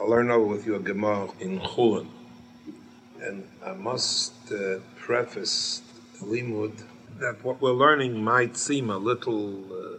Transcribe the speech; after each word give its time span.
I'll 0.00 0.10
learn 0.10 0.30
over 0.30 0.44
with 0.44 0.66
you 0.66 0.74
a 0.74 0.80
Gemara 0.80 1.28
in 1.40 1.60
Chulin. 1.60 2.08
And 3.20 3.46
I 3.64 3.72
must 3.72 4.34
uh, 4.52 4.78
preface 4.96 5.82
the 6.18 6.26
limud 6.26 6.82
that 7.20 7.42
what 7.44 7.60
we're 7.62 7.72
learning 7.72 8.22
might 8.22 8.56
seem 8.56 8.90
a 8.90 8.98
little, 8.98 9.62
uh, 9.72 9.98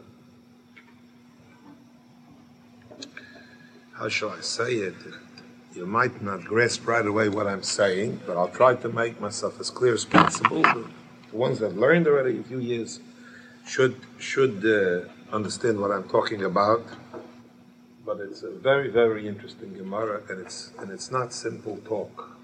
how 3.94 4.10
shall 4.10 4.32
I 4.32 4.42
say 4.42 4.74
it? 4.74 4.96
You 5.74 5.86
might 5.86 6.22
not 6.22 6.44
grasp 6.44 6.88
right 6.88 7.06
away 7.06 7.30
what 7.30 7.48
I'm 7.48 7.64
saying, 7.64 8.22
but 8.26 8.38
I'll 8.38 8.50
try 8.50 8.76
to 8.76 8.90
make 8.90 9.20
myself 9.20 9.60
as 9.60 9.70
clear 9.70 9.94
as 9.94 10.06
possible. 10.06 10.62
The, 10.62 10.86
ones 11.32 11.60
that 11.60 11.76
learned 11.76 12.08
already 12.08 12.40
a 12.40 12.44
few 12.44 12.60
years 12.60 13.02
should 13.66 13.96
should 14.18 14.64
uh, 14.66 15.36
understand 15.36 15.82
what 15.82 15.92
I'm 15.92 16.08
talking 16.08 16.44
about. 16.44 16.86
But 18.06 18.20
it's 18.20 18.44
a 18.44 18.52
very, 18.52 18.90
very 18.90 19.28
interesting 19.28 19.74
Gemara, 19.74 20.22
and 20.30 20.40
it's 20.40 20.72
and 20.78 20.92
it's 20.92 21.10
not 21.12 21.34
simple 21.34 21.78
talk. 21.86 22.38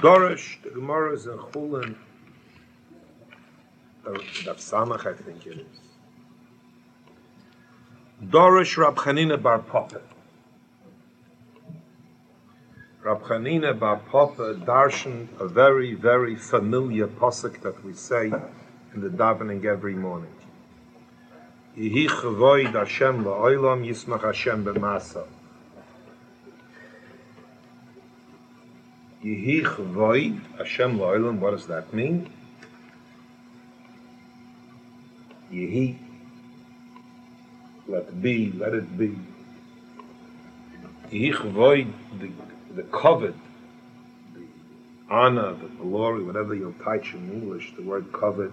Dorish, 0.00 0.60
the 0.62 0.70
Gemara 0.70 1.14
is 1.14 1.26
in 1.26 1.38
Chulin, 1.38 1.94
Daf 4.04 4.58
Samach, 4.58 5.06
I 5.06 5.14
think 5.14 5.46
it 5.46 5.60
is. 5.60 5.80
Dorish 8.22 8.76
Rab 8.76 8.96
Chanina 8.96 9.40
Bar 9.40 9.60
Papa. 9.60 10.00
Rab 13.02 13.22
Chanina 13.22 13.78
Bar 13.78 13.98
Papa 14.10 14.54
darshan 14.54 15.28
a 15.40 15.46
very, 15.46 15.94
very 15.94 16.34
familiar 16.34 17.06
posik 17.06 17.62
that 17.62 17.84
we 17.84 17.94
say 17.94 18.32
in 18.94 19.00
the 19.00 19.08
davening 19.08 19.64
every 19.64 19.94
morning. 19.94 20.33
Yehi 21.76 22.06
chavoid 22.06 22.72
Hashem 22.72 23.24
la'olam 23.24 23.84
yismach 23.84 24.22
Hashem 24.22 24.64
b'masa. 24.64 25.26
Yehi 29.24 29.62
chavoid 29.64 30.40
Hashem 30.56 30.98
la'olam, 30.98 31.40
what 31.40 31.50
does 31.50 31.66
that 31.66 31.92
mean? 31.92 32.30
Yehi, 35.52 35.98
let 37.88 38.22
be, 38.22 38.52
let 38.52 38.72
it 38.72 38.96
be. 38.96 39.18
Yehi 41.10 41.34
chavoid, 41.34 41.92
the, 42.20 42.30
the 42.76 42.84
covet, 42.84 43.34
the 44.32 44.46
honor, 45.10 45.54
the 45.54 45.66
glory, 45.66 46.22
whatever 46.22 46.54
you'll 46.54 46.72
touch 46.84 47.14
in 47.14 47.32
English, 47.32 47.74
the 47.74 47.82
word 47.82 48.12
covet, 48.12 48.52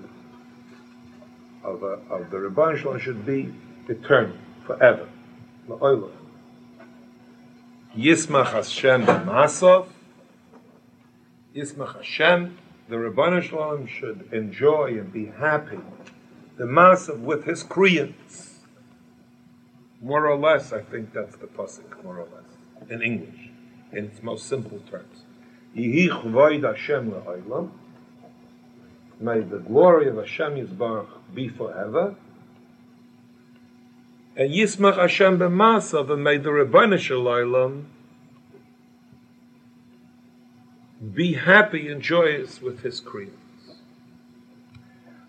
of, 1.63 1.83
a, 1.83 1.99
of 2.09 2.29
the 2.31 2.37
Rebbeinu 2.37 2.77
Shalom 2.77 2.99
should 2.99 3.25
be 3.25 3.53
eternal, 3.87 4.35
forever. 4.65 5.07
La'olam. 5.67 6.11
Yismach 7.95 8.51
Hashem 8.51 9.05
b'masov. 9.05 9.87
Yismach 11.55 11.97
Hashem, 11.97 12.57
the 12.89 12.95
Rebbeinu 12.95 13.41
Shalom 13.41 13.87
should 13.87 14.29
enjoy 14.31 14.97
and 14.97 15.11
be 15.11 15.27
happy 15.27 15.79
the 16.61 16.67
masav 16.67 17.19
with 17.19 17.45
his 17.45 17.63
kriyans. 17.63 18.59
More 19.99 20.27
or 20.27 20.37
less, 20.37 20.71
I 20.71 20.81
think 20.81 21.11
that's 21.11 21.35
the 21.37 21.47
pasuk. 21.47 22.03
More 22.03 22.19
or 22.19 22.27
less, 22.35 22.89
in 22.89 23.01
English, 23.01 23.49
in 23.91 24.05
its 24.05 24.21
most 24.21 24.47
simple 24.47 24.79
terms. 24.91 25.23
Yehi 25.75 26.09
chvoid 26.09 26.63
Hashem 26.63 27.11
la'olam. 27.11 27.71
May 29.19 29.39
the 29.39 29.57
glory 29.57 30.07
of 30.07 30.17
Hashem 30.17 30.53
Yisbarach 30.53 31.09
be 31.33 31.47
forever. 31.47 32.15
And 34.35 34.51
Yismach 34.51 34.97
Hashem 34.97 35.39
b'masav, 35.39 36.09
and 36.09 36.23
may 36.23 36.37
the 36.37 36.49
Rebbeinu 36.49 36.97
Shalom 36.97 37.87
be 41.13 41.33
happy 41.33 41.89
and 41.89 42.01
joyous 42.01 42.61
with 42.61 42.81
his 42.81 42.99
creatures. 42.99 43.35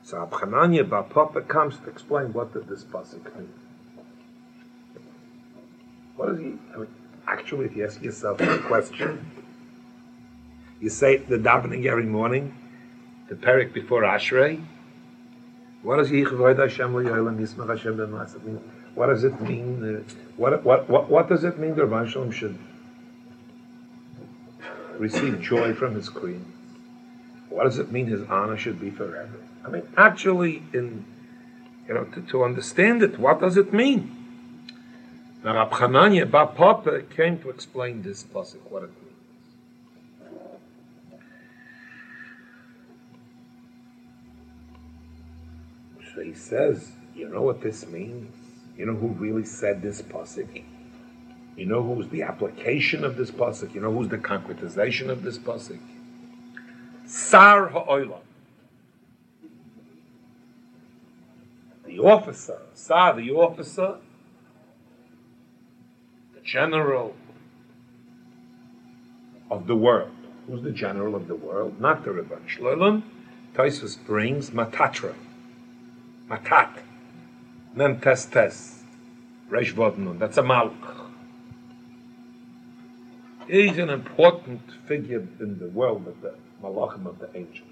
So 0.02 0.18
Abchananya 0.18 0.84
Bapapa 0.88 1.46
comes 1.48 1.78
to 1.78 1.88
explain 1.88 2.32
what 2.32 2.52
did 2.52 2.68
this 2.68 2.84
pasuk 2.84 3.34
mean. 3.36 3.48
What 6.16 6.28
is 6.30 6.38
he? 6.38 6.58
I 6.74 6.78
mean, 6.78 6.88
actually, 7.26 7.66
if 7.66 7.76
you 7.76 7.86
ask 7.86 8.02
yourself 8.02 8.40
a 8.40 8.58
question, 8.58 9.30
you 10.80 10.90
say 10.90 11.16
the 11.16 11.38
davening 11.38 11.86
every 11.86 12.04
morning, 12.04 12.54
the 13.28 13.34
perik 13.34 13.72
before 13.72 14.02
Ashrei. 14.02 14.62
What 15.82 15.96
does 15.96 16.10
Yichvoid 16.10 16.58
Hashem 16.58 16.92
Yolam 16.92 17.38
Yismach 17.38 17.68
Hashem 17.68 17.96
B'Masad 17.96 18.44
mean? 18.44 18.60
What 18.94 19.06
does 19.06 19.24
it 19.24 19.40
mean? 19.40 20.04
Uh, 20.06 20.12
what, 20.36 20.64
what, 20.64 21.08
what, 21.08 21.28
does 21.28 21.44
it 21.44 21.58
mean 21.58 21.74
the 21.74 21.82
Rabban 21.82 22.08
Shalom 22.08 22.30
should 22.30 22.58
receive 24.98 25.40
joy 25.40 25.74
from 25.74 25.94
his 25.94 26.08
queen? 26.08 26.44
What 27.48 27.64
does 27.64 27.78
it 27.78 27.90
mean 27.90 28.06
his 28.06 28.22
honor 28.28 28.56
should 28.56 28.80
be 28.80 28.90
forever? 28.90 29.40
I 29.64 29.70
mean, 29.70 29.82
actually, 29.96 30.62
in 30.72 31.04
you 31.88 31.94
know, 31.94 32.04
to, 32.04 32.20
to 32.22 32.44
understand 32.44 33.02
it, 33.02 33.18
what 33.18 33.40
does 33.40 33.56
it 33.56 33.72
mean? 33.72 34.18
Now, 35.44 35.54
Rab 35.54 35.70
Chananya 35.72 36.30
Bar 36.30 36.48
Papa 36.48 37.02
came 37.02 37.38
to 37.40 37.50
explain 37.50 38.02
this 38.02 38.22
pasuk, 38.22 38.60
what 38.70 38.84
it 38.84 38.90
means. 39.02 39.11
He 46.22 46.34
says, 46.34 46.88
you 47.14 47.28
know 47.28 47.42
what 47.42 47.60
this 47.60 47.86
means? 47.86 48.34
You 48.76 48.86
know 48.86 48.94
who 48.94 49.08
really 49.08 49.44
said 49.44 49.82
this 49.82 50.00
pasuk? 50.02 50.64
You 51.56 51.66
know 51.66 51.82
who's 51.82 52.08
the 52.08 52.22
application 52.22 53.04
of 53.04 53.16
this 53.16 53.30
pasuk? 53.30 53.74
You 53.74 53.80
know 53.80 53.92
who's 53.92 54.08
the 54.08 54.18
concretization 54.18 55.08
of 55.08 55.22
this 55.22 55.38
pasuk? 55.38 55.80
Sar 57.06 57.68
ha'olam. 57.68 58.20
The 61.84 61.98
officer, 61.98 62.58
Sar, 62.72 63.14
the 63.14 63.30
officer, 63.32 63.98
the 66.34 66.40
general 66.40 67.14
of 69.50 69.66
the 69.66 69.76
world. 69.76 70.10
Who's 70.46 70.62
the 70.62 70.70
general 70.70 71.14
of 71.14 71.28
the 71.28 71.34
world? 71.34 71.78
Not 71.80 72.04
the 72.04 72.12
Rebbe 72.12 72.38
Shloim. 72.48 73.02
Taisus 73.54 74.02
brings 74.06 74.50
Matatra. 74.50 75.14
Matat. 76.28 76.80
Mem 77.74 78.00
tes 78.00 78.26
tes. 78.26 78.82
Resh 79.48 79.74
Vodnun. 79.74 80.18
That's 80.18 80.38
a 80.38 80.42
Malk. 80.42 81.02
He's 83.48 83.76
an 83.78 83.90
important 83.90 84.62
figure 84.86 85.26
in 85.40 85.58
the 85.58 85.68
world 85.68 86.06
of 86.06 86.20
the 86.22 86.34
Malachim 86.62 87.06
of 87.06 87.18
the 87.18 87.28
angels. 87.36 87.68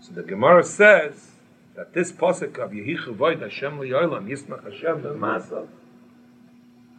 So 0.00 0.12
the 0.12 0.22
Gemara 0.22 0.64
says 0.64 1.30
that 1.74 1.92
this 1.94 2.12
posik 2.12 2.58
of 2.58 2.72
Yehichu 2.72 3.14
Void 3.14 3.40
Hashem 3.40 3.78
Liyolam 3.78 4.28
Yismach 4.28 4.64
Hashem 4.64 5.02
Masa. 5.02 5.68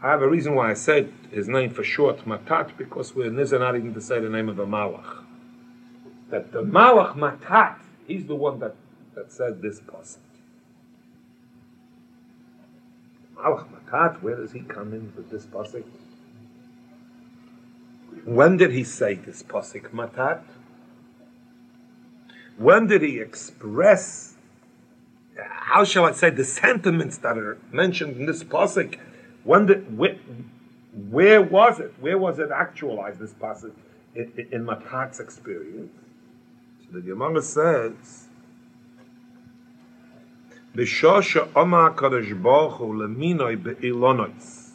I 0.01 0.11
have 0.11 0.21
a 0.21 0.27
reason 0.27 0.55
why 0.55 0.71
I 0.71 0.73
said 0.73 1.11
his 1.31 1.47
name 1.47 1.71
for 1.71 1.83
short, 1.83 2.25
Matat, 2.25 2.77
because 2.77 3.15
we're 3.15 3.31
not 3.31 3.75
even 3.75 3.93
to 3.93 4.01
say 4.01 4.19
the 4.19 4.29
name 4.29 4.47
of 4.47 4.59
a 4.59 4.65
Malach. 4.65 5.23
That 6.29 6.51
the 6.51 6.61
Malach 6.61 7.15
Matat, 7.15 7.77
he's 8.07 8.25
the 8.25 8.35
one 8.35 8.59
that 8.59 8.75
that 9.17 9.31
said 9.31 9.63
this 9.63 9.79
pasuk. 9.79 10.19
Malach 13.35 13.67
Matat, 13.67 14.21
where 14.21 14.35
does 14.35 14.51
he 14.51 14.59
come 14.59 14.93
in 14.93 15.11
with 15.17 15.31
this 15.31 15.47
pasuk? 15.47 15.83
When 18.25 18.57
did 18.57 18.71
he 18.71 18.83
say 18.83 19.15
this 19.15 19.41
pasuk 19.41 19.89
Matat? 19.89 20.43
When 22.57 22.85
did 22.85 23.01
he 23.01 23.19
express? 23.19 24.35
How 25.35 25.83
shall 25.83 26.05
I 26.05 26.11
say 26.11 26.29
the 26.29 26.43
sentiments 26.43 27.17
that 27.17 27.39
are 27.39 27.57
mentioned 27.71 28.17
in 28.17 28.27
this 28.27 28.43
pasuk? 28.43 28.99
When 29.43 29.65
did 29.65 29.97
where, 29.97 30.17
where 30.93 31.41
was 31.41 31.79
it? 31.79 31.95
Where 31.99 32.19
was 32.19 32.37
it 32.37 32.51
actualized? 32.51 33.17
This 33.17 33.33
pasuk 33.33 33.73
in, 34.13 34.47
in 34.51 34.63
Matat's 34.63 35.19
experience. 35.19 35.91
So 36.85 36.99
the 36.99 37.01
Gemara 37.01 37.41
says. 37.41 38.26
B'shosha 40.77 41.49
Oma 41.55 41.89
Kadosh 41.95 42.39
Baruch 42.39 42.73
Hu 42.73 42.93
leminoi 42.93 43.55
be'ilonois. 43.63 44.73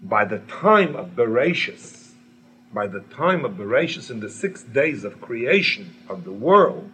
By 0.00 0.24
the 0.24 0.38
time 0.38 0.94
of 0.94 1.16
Bereshis, 1.16 2.12
by 2.72 2.86
the 2.86 3.00
time 3.00 3.44
of 3.44 3.54
Bereshis 3.54 4.08
in 4.08 4.20
the 4.20 4.30
six 4.30 4.62
days 4.62 5.02
of 5.02 5.20
creation 5.20 5.96
of 6.08 6.22
the 6.22 6.30
world, 6.30 6.92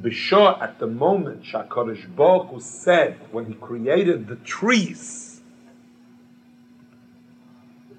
B'shah 0.00 0.62
at 0.62 0.78
the 0.78 0.86
moment 0.86 1.42
Shakadosh 1.42 2.14
Baruch 2.14 2.50
Hu 2.50 2.60
said 2.60 3.18
when 3.32 3.46
he 3.46 3.54
created 3.54 4.28
the 4.28 4.36
trees, 4.36 5.40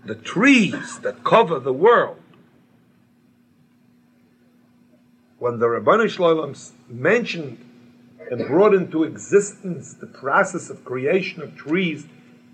the 0.06 0.15
trees 0.15 1.00
that 1.00 1.25
cover 1.25 1.59
the 1.59 1.74
world, 1.74 2.19
when 5.39 5.59
the 5.59 5.65
Rabbanu 5.65 6.09
Shalom 6.09 6.53
mentioned 6.88 7.65
and 8.30 8.45
brought 8.47 8.74
into 8.74 9.03
existence 9.03 9.94
the 9.94 10.06
process 10.06 10.69
of 10.69 10.86
creation 10.86 11.41
of 11.41 11.56
trees, 11.56 12.06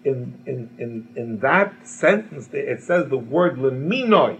in, 0.06 0.40
in, 0.46 0.70
in, 0.78 1.08
in 1.16 1.40
that 1.40 1.88
sentence, 1.88 2.48
it 2.54 2.82
says 2.84 3.10
the 3.10 3.18
word 3.18 3.58
leminoi, 3.58 4.40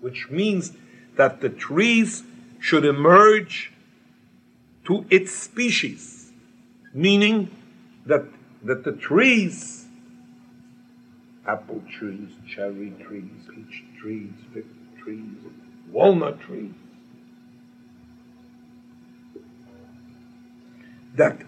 which 0.00 0.30
means 0.30 0.72
that 1.16 1.42
the 1.42 1.50
trees 1.50 2.24
should 2.58 2.84
emerge 2.84 3.72
to 4.86 5.04
its 5.10 5.32
species, 5.32 6.32
meaning 6.94 7.50
that, 8.06 8.24
that 8.62 8.84
the 8.84 8.92
trees, 8.92 9.84
apple 11.46 11.82
trees, 11.98 12.30
cherry 12.48 12.92
trees, 13.06 13.30
peach 13.54 13.84
trees, 14.00 14.32
fig 14.54 14.64
trees, 15.02 15.36
walnut 15.90 16.40
trees, 16.40 16.72
that, 21.14 21.40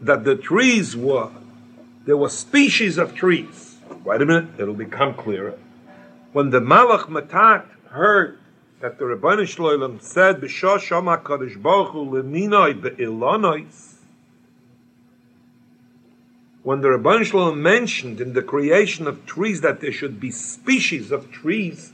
that 0.00 0.24
the 0.24 0.36
trees 0.36 0.96
were, 0.96 1.30
there 2.04 2.16
were 2.16 2.28
species 2.28 2.98
of 2.98 3.14
trees. 3.14 3.78
Wait 4.04 4.20
a 4.20 4.26
minute, 4.26 4.48
it'll 4.58 4.74
become 4.74 5.14
clearer. 5.14 5.58
When 6.32 6.50
the 6.50 6.60
Malach 6.60 7.08
Matat 7.08 7.66
heard 7.90 8.38
that 8.80 8.98
the 8.98 9.04
Rabbanu 9.04 9.42
Shloim 9.42 10.02
said, 10.02 10.40
"B'shah 10.40 10.80
Shama 10.80 11.18
Kadosh 11.18 11.60
Baruch 11.60 11.92
Hu 11.92 12.06
leminoi 12.06 12.82
be'ilonois," 12.82 13.94
when 16.64 16.80
the 16.80 16.88
Rabbanu 16.88 17.30
Shloim 17.30 17.58
mentioned 17.58 18.20
in 18.20 18.32
the 18.32 18.42
creation 18.42 19.06
of 19.06 19.24
trees 19.26 19.60
that 19.60 19.80
there 19.80 19.92
should 19.92 20.18
be 20.18 20.30
species 20.32 21.12
of 21.12 21.30
trees, 21.30 21.92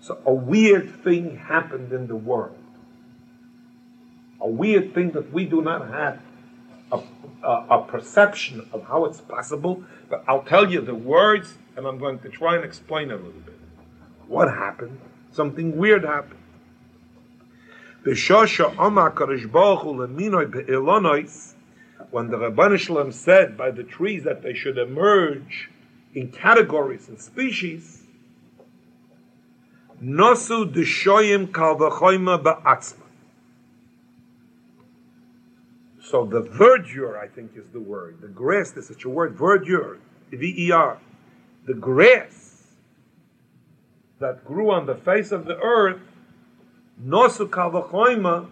so 0.00 0.18
a 0.26 0.32
weird 0.32 1.02
thing 1.04 1.36
happened 1.36 1.92
in 1.92 2.08
the 2.08 2.16
world. 2.16 2.58
A 4.40 4.48
weird 4.48 4.94
thing 4.94 5.12
that 5.12 5.32
we 5.32 5.44
do 5.44 5.62
not 5.62 5.88
have 5.88 6.20
a, 7.46 7.84
perception 7.86 8.68
of 8.72 8.84
how 8.86 9.04
it's 9.04 9.20
possible, 9.20 9.84
but 10.08 10.24
I'll 10.26 10.42
tell 10.42 10.70
you 10.70 10.80
the 10.80 10.94
words 10.94 11.54
and 11.76 11.86
I'm 11.86 11.98
going 11.98 12.18
to 12.20 12.28
try 12.28 12.56
and 12.56 12.64
explain 12.64 13.10
a 13.10 13.16
little 13.16 13.30
bit. 13.32 13.58
What 14.26 14.48
happened? 14.48 14.98
Something 15.32 15.76
weird 15.76 16.04
happened. 16.04 16.40
When 18.02 18.14
the 22.30 22.36
Rabban 22.36 22.78
Shalom 22.78 23.12
said 23.12 23.56
by 23.56 23.70
the 23.70 23.82
trees 23.84 24.24
that 24.24 24.42
they 24.42 24.54
should 24.54 24.78
emerge 24.78 25.70
in 26.14 26.30
categories 26.30 27.08
and 27.08 27.20
species, 27.20 28.02
Nosu 30.02 30.72
deshoyim 30.72 31.48
ba'atzma. 31.48 33.05
So 36.08 36.24
the 36.24 36.42
verdure, 36.42 37.18
I 37.18 37.26
think, 37.26 37.52
is 37.56 37.68
the 37.70 37.80
word. 37.80 38.20
The 38.20 38.28
grass, 38.28 38.70
there's 38.70 38.86
such 38.86 39.04
a 39.04 39.08
word, 39.08 39.36
verdure, 39.36 39.98
V-E-R. 40.30 41.00
The 41.66 41.74
grass 41.74 42.62
that 44.20 44.44
grew 44.44 44.70
on 44.70 44.86
the 44.86 44.94
face 44.94 45.32
of 45.32 45.46
the 45.46 45.58
earth, 45.58 46.00
nosu 47.02 47.48
kavachoima, 47.48 48.48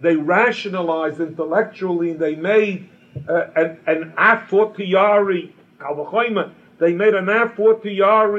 they 0.00 0.16
rationalized 0.16 1.20
intellectually, 1.20 2.12
they 2.12 2.34
made 2.34 2.88
uh, 3.28 3.46
an, 3.54 3.78
an 3.86 4.12
a 4.18 4.44
fortiori, 4.48 5.54
kavachoima, 5.78 6.52
they 6.80 6.92
made 6.92 7.14
an 7.14 7.28
a 7.28 7.48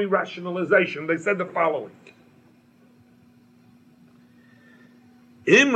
rationalization. 0.06 1.06
They 1.06 1.16
said 1.16 1.38
the 1.38 1.46
following. 1.46 1.92
If 5.50 5.74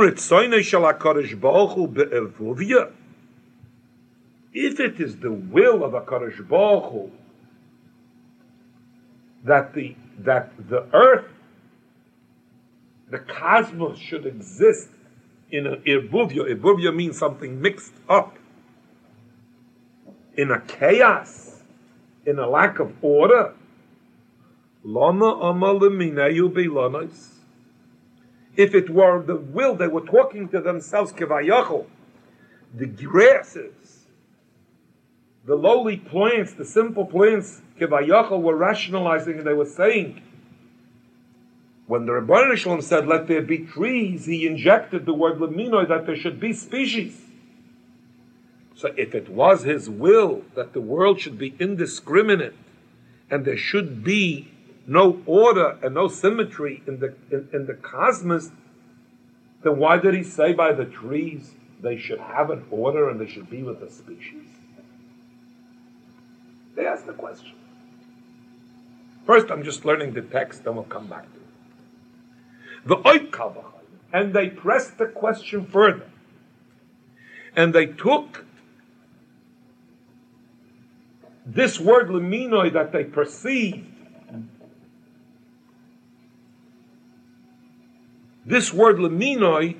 it 4.79 4.99
is 4.99 5.17
the 5.17 5.31
will 5.31 5.83
of 5.83 5.95
a 5.95 6.01
Kadosh 6.01 6.47
Baruch 6.47 6.91
Hu 6.91 7.11
that 9.43 9.73
the 9.73 9.95
that 10.19 10.51
the 10.69 10.85
earth, 10.93 11.25
the 13.09 13.17
cosmos 13.17 13.97
should 13.97 14.27
exist 14.27 14.89
in 15.49 15.65
an 15.65 15.81
irbuvya. 15.87 16.55
Irbuvya 16.55 16.95
means 16.95 17.17
something 17.17 17.59
mixed 17.59 17.95
up 18.07 18.37
in 20.37 20.51
a 20.51 20.61
chaos, 20.61 21.63
in 22.27 22.37
a 22.37 22.47
lack 22.47 22.77
of 22.77 22.93
order. 23.01 23.55
Lama 24.83 25.25
amal 25.25 25.79
belonos 25.79 27.32
if 28.55 28.75
it 28.75 28.89
were 28.89 29.21
the 29.21 29.35
will, 29.35 29.75
they 29.75 29.87
were 29.87 30.05
talking 30.05 30.47
to 30.49 30.61
themselves, 30.61 31.11
kivayachol, 31.11 31.85
the 32.73 32.85
grasses, 32.85 34.05
the 35.45 35.55
lowly 35.55 35.97
plants, 35.97 36.53
the 36.53 36.65
simple 36.65 37.05
plants, 37.05 37.61
kivayachol, 37.79 38.41
were 38.41 38.55
rationalizing 38.55 39.39
and 39.39 39.47
they 39.47 39.53
were 39.53 39.65
saying, 39.65 40.21
when 41.85 42.05
the 42.05 42.13
Rebbeinu 42.13 42.55
Shalom 42.55 42.81
said, 42.81 43.07
let 43.07 43.27
there 43.27 43.41
be 43.41 43.59
trees, 43.59 44.25
he 44.25 44.47
injected 44.47 45.05
the 45.05 45.13
word 45.13 45.39
lemino, 45.39 45.85
that 45.87 46.05
there 46.05 46.15
should 46.15 46.39
be 46.39 46.53
species. 46.53 47.19
So 48.75 48.93
if 48.97 49.13
it 49.13 49.29
was 49.29 49.63
his 49.63 49.89
will 49.89 50.43
that 50.55 50.73
the 50.73 50.81
world 50.81 51.19
should 51.19 51.37
be 51.37 51.55
indiscriminate, 51.59 52.55
and 53.29 53.45
there 53.45 53.57
should 53.57 54.03
be 54.03 54.52
no 54.85 55.21
order 55.25 55.77
and 55.81 55.95
no 55.95 56.07
symmetry 56.07 56.83
in 56.87 56.99
the 56.99 57.15
in, 57.31 57.49
in 57.53 57.65
the 57.65 57.73
cosmos, 57.73 58.51
then 59.63 59.77
why 59.77 59.97
did 59.97 60.13
he 60.13 60.23
say 60.23 60.53
by 60.53 60.73
the 60.73 60.85
trees 60.85 61.55
they 61.81 61.97
should 61.97 62.19
have 62.19 62.49
an 62.49 62.65
order 62.69 63.09
and 63.09 63.19
they 63.19 63.27
should 63.27 63.49
be 63.49 63.63
with 63.63 63.79
the 63.79 63.89
species? 63.89 64.43
They 66.75 66.85
asked 66.85 67.05
the 67.05 67.13
question. 67.13 67.53
First, 69.25 69.51
I'm 69.51 69.63
just 69.63 69.85
learning 69.85 70.13
the 70.13 70.21
text, 70.21 70.65
then 70.65 70.75
we'll 70.75 70.83
come 70.85 71.07
back 71.07 71.23
to 71.31 71.39
it. 71.39 71.43
The 72.85 72.97
oik 72.97 73.63
and 74.11 74.33
they 74.33 74.49
pressed 74.49 74.97
the 74.97 75.07
question 75.07 75.65
further. 75.65 76.09
And 77.55 77.73
they 77.73 77.85
took 77.85 78.45
this 81.45 81.79
word 81.79 82.09
luminoi 82.09 82.73
that 82.73 82.91
they 82.91 83.03
perceived 83.03 83.92
this 88.45 88.73
word 88.73 88.97
leminoi 88.97 89.77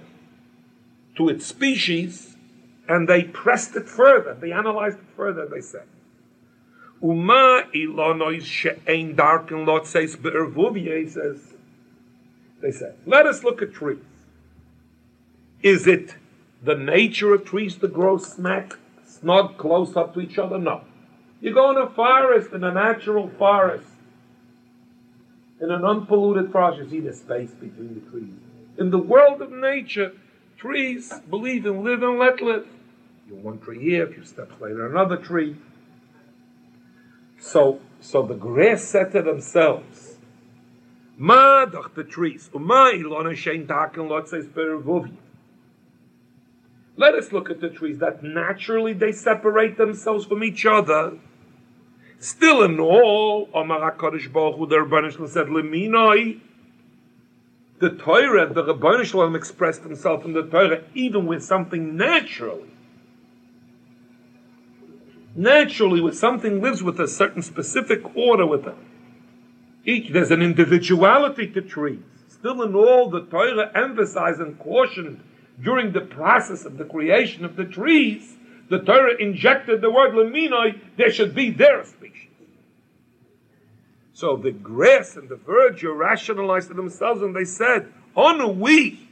to 1.16 1.30
its 1.30 1.46
species, 1.46 2.36
and 2.88 3.08
they 3.08 3.24
pressed 3.24 3.76
it 3.76 3.88
further. 3.88 4.36
They 4.40 4.52
analyzed 4.52 5.00
it 5.00 5.16
further. 5.16 5.46
They 5.46 5.62
said, 5.62 5.88
"Uma 7.02 7.66
ilonois 7.74 8.44
she'ein 8.44 9.16
darken 9.16 9.66
lot 9.66 9.86
says 9.88 10.16
says." 10.16 11.54
They 12.62 12.72
said, 12.72 12.96
"Let 13.06 13.26
us 13.26 13.44
look 13.44 13.62
at 13.62 13.74
trees. 13.74 14.00
Is 15.62 15.88
it 15.88 16.16
the 16.62 16.76
nature 16.76 17.34
of 17.34 17.46
trees 17.46 17.76
to 17.78 17.88
grow 17.88 18.18
smack, 18.18 18.78
snug, 19.06 19.58
close 19.58 19.96
up 19.96 20.14
to 20.14 20.22
each 20.22 20.38
other? 20.38 20.58
No. 20.58 20.82
You 21.42 21.54
go 21.54 21.72
in 21.72 21.78
a 21.78 21.90
forest, 21.90 22.54
in 22.54 22.64
a 22.64 22.72
natural 22.74 23.30
forest, 23.38 23.88
in 25.60 25.72
an 25.72 25.84
unpolluted 25.84 26.52
forest, 26.52 26.80
you 26.80 26.90
see 26.90 27.00
the 27.02 27.14
space 27.14 27.52
between 27.52 27.96
the 27.96 28.12
trees 28.12 28.43
in 28.78 28.90
the 28.90 28.98
world 28.98 29.42
of 29.42 29.52
nature, 29.52 30.14
trees 30.58 31.14
believe 31.30 31.66
in 31.66 31.84
live 31.84 32.04
and 32.04 32.20
let 32.20 32.42
live. 32.42 32.68
You 33.28 33.36
one 33.36 33.60
tree 33.60 33.80
here, 33.80 34.08
a 34.08 34.14
few 34.14 34.26
steps 34.26 34.60
later, 34.60 34.86
another 34.86 35.18
tree. 35.18 35.56
So, 37.40 37.80
so 38.00 38.24
the 38.24 38.36
grass 38.36 38.84
said 38.84 39.12
to 39.12 39.22
themselves, 39.22 40.18
Ma 41.18 41.66
doch 41.66 41.94
the 41.94 42.04
trees, 42.04 42.50
Uma 42.54 42.92
ilona 42.94 43.34
shein 43.34 43.68
taken 43.68 44.10
lot 44.10 44.28
says 44.28 44.48
Let 46.96 47.14
us 47.14 47.32
look 47.32 47.50
at 47.50 47.62
the 47.62 47.70
trees 47.70 48.00
that 48.00 48.24
naturally 48.24 48.94
they 48.94 49.12
separate 49.12 49.78
themselves 49.78 50.26
from 50.26 50.44
each 50.44 50.66
other. 50.66 51.20
Still 52.20 52.64
in 52.64 52.80
all, 52.80 53.50
Omar 53.54 53.92
HaKadosh 53.92 54.32
Baruch 54.32 54.58
Hu, 54.58 54.66
the 54.66 54.78
Rebbeinu 54.78 55.28
said, 55.28 55.48
Leminoi, 55.48 56.40
the 57.84 57.90
Torah, 57.90 58.48
the 58.48 58.64
Rabban 58.64 59.04
Shalom 59.04 59.36
expressed 59.36 59.82
himself 59.82 60.24
in 60.24 60.32
the 60.32 60.44
Torah 60.44 60.84
even 60.96 61.26
with 61.26 61.44
something 61.44 61.98
naturally. 61.98 62.70
Naturally, 65.36 66.00
with 66.00 66.18
something 66.18 66.62
lives 66.62 66.82
with 66.82 66.98
a 67.02 67.10
certain 67.10 67.42
specific 67.42 68.16
order 68.16 68.46
with 68.46 68.66
it. 68.66 68.78
Each 69.84 70.14
there's 70.14 70.32
an 70.32 70.42
individuality 70.42 71.52
to 71.52 71.62
trees. 71.62 72.00
Still 72.30 72.62
in 72.62 72.74
all, 72.74 73.10
the 73.10 73.26
Torah 73.26 73.70
emphasized 73.76 74.40
and 74.40 74.58
cautioned 74.60 75.22
during 75.62 75.92
the 75.92 76.02
process 76.02 76.64
of 76.64 76.78
the 76.78 76.86
creation 76.86 77.44
of 77.44 77.58
the 77.58 77.66
trees, 77.66 78.38
the 78.70 78.80
Torah 78.80 79.16
injected 79.20 79.82
the 79.82 79.92
word 79.92 80.14
leminoi, 80.14 80.80
there 80.96 81.12
should 81.12 81.36
be 81.36 81.50
their 81.50 81.84
species. 81.84 82.23
So 84.14 84.38
the 84.38 84.52
grass 84.52 85.16
and 85.16 85.28
the 85.28 85.36
verdure 85.36 85.98
rationalized 85.98 86.68
to 86.68 86.74
themselves 86.76 87.22
and 87.22 87.36
they 87.36 87.46
said, 87.46 87.92
Onu 88.16 88.56
we, 88.56 89.08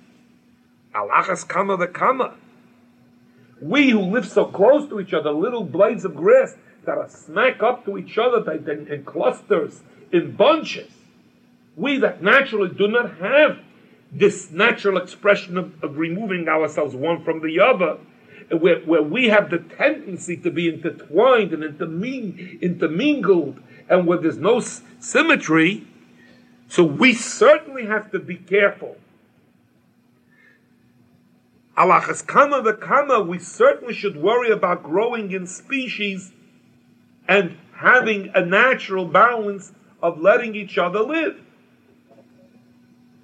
alachas 0.94 1.48
kama 1.48 1.78
the 1.78 1.88
kama. 1.88 2.36
We 3.60 3.90
who 3.90 4.00
live 4.00 4.28
so 4.28 4.46
close 4.46 4.88
to 4.90 5.00
each 5.00 5.14
other, 5.14 5.32
little 5.32 5.64
blades 5.64 6.06
of 6.06 6.16
grass 6.16 6.56
that 6.86 6.98
are 6.98 7.10
smack 7.10 7.62
up 7.62 7.86
to 7.86 7.98
each 7.98 8.18
other 8.18 8.52
in, 8.52 9.04
clusters, 9.06 9.82
in 10.12 10.36
bunches. 10.36 10.92
We 11.76 12.00
that 12.00 12.22
naturally 12.22 12.70
do 12.70 12.88
not 12.88 13.18
have 13.18 13.60
this 14.12 14.52
natural 14.52 14.98
expression 14.98 15.58
of, 15.58 15.84
of 15.84 15.98
removing 15.98 16.48
ourselves 16.48 16.96
one 16.96 17.24
from 17.24 17.42
the 17.42 17.60
other, 17.60 17.98
where, 18.50 18.80
where 18.82 19.02
we 19.02 19.30
have 19.30 19.50
the 19.50 19.60
tendency 19.60 20.36
to 20.38 20.52
be 20.52 20.68
intertwined 20.68 21.54
and 21.54 21.64
interming, 21.64 22.60
intermingled, 22.62 23.62
and 23.92 24.08
where 24.08 24.18
there's 24.18 24.38
no 24.38 24.58
s- 24.60 24.82
symmetry, 25.00 25.86
so 26.70 26.82
we 26.82 27.14
certainly 27.14 27.86
have 27.86 28.10
to 28.12 28.20
be 28.20 28.38
careful. 28.38 28.96
Alachas 31.78 32.26
kama 32.26 32.64
v'kama, 32.64 33.28
we 33.28 33.38
certainly 33.38 33.94
should 33.94 34.16
worry 34.16 34.50
about 34.50 34.82
growing 34.82 35.32
in 35.32 35.46
species 35.46 36.32
and 37.28 37.58
having 37.76 38.32
a 38.34 38.46
natural 38.46 39.06
balance 39.06 39.74
of 40.02 40.22
letting 40.22 40.56
each 40.56 40.78
other 40.78 41.02
live. 41.02 41.40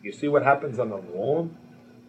You 0.04 0.12
see 0.12 0.28
what 0.28 0.44
happens 0.44 0.80
on 0.80 0.90
the 0.90 0.98
lawn? 0.98 1.56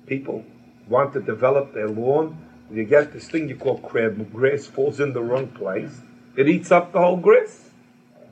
People 0.07 0.45
want 0.89 1.13
to 1.13 1.21
develop 1.21 1.75
their 1.75 1.89
lawn. 1.89 2.37
You 2.73 2.85
get 2.85 3.13
this 3.13 3.29
thing 3.29 3.49
you 3.49 3.57
call 3.57 3.79
crab 3.79 4.33
grass 4.33 4.67
falls 4.67 4.99
in 5.01 5.13
the 5.13 5.23
wrong 5.23 5.47
place. 5.49 6.01
It 6.37 6.49
eats 6.49 6.73
up 6.73 6.93
the 6.93 6.99
whole 6.99 7.17
grass. 7.17 7.68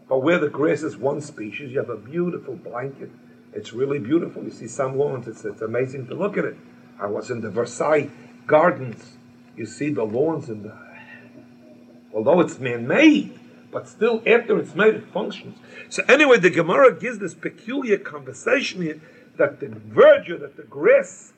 But 0.09 0.23
where 0.23 0.39
the 0.39 0.49
grass 0.49 0.83
is 0.83 0.97
one 0.97 1.21
species, 1.21 1.73
you 1.73 1.79
have 1.79 1.91
a 1.91 1.97
beautiful 1.97 2.55
blanket. 2.55 3.11
It's 3.53 3.73
really 3.73 3.99
beautiful. 3.99 4.45
You 4.45 4.51
see 4.51 4.69
some 4.69 4.97
lawns, 4.97 5.27
it's, 5.27 5.45
it's 5.45 5.63
amazing 5.63 6.07
to 6.09 6.15
look 6.15 6.37
at 6.37 6.45
it. 6.45 6.57
I 7.01 7.07
was 7.07 7.31
in 7.31 7.41
the 7.41 7.51
Versailles 7.51 8.11
Gardens. 8.47 9.17
You 9.57 9.67
see 9.67 9.91
the 9.91 10.05
lawns 10.05 10.49
in 10.49 10.63
the. 10.63 10.77
Although 12.15 12.41
it's 12.41 12.59
man 12.59 12.87
made, 12.87 13.39
but 13.71 13.89
still 13.89 14.23
after 14.27 14.59
it's 14.59 14.75
made, 14.75 14.95
it 14.95 15.05
functions. 15.13 15.59
So, 15.89 16.03
anyway, 16.09 16.39
the 16.39 16.51
Gemara 16.51 16.99
gives 16.99 17.19
this 17.19 17.35
peculiar 17.35 17.99
conversation 17.99 18.83
here 18.83 19.01
that 19.37 19.61
the 19.61 19.67
verdure, 19.67 20.41
that 20.41 20.57
the 20.57 20.63
grass, 20.63 21.33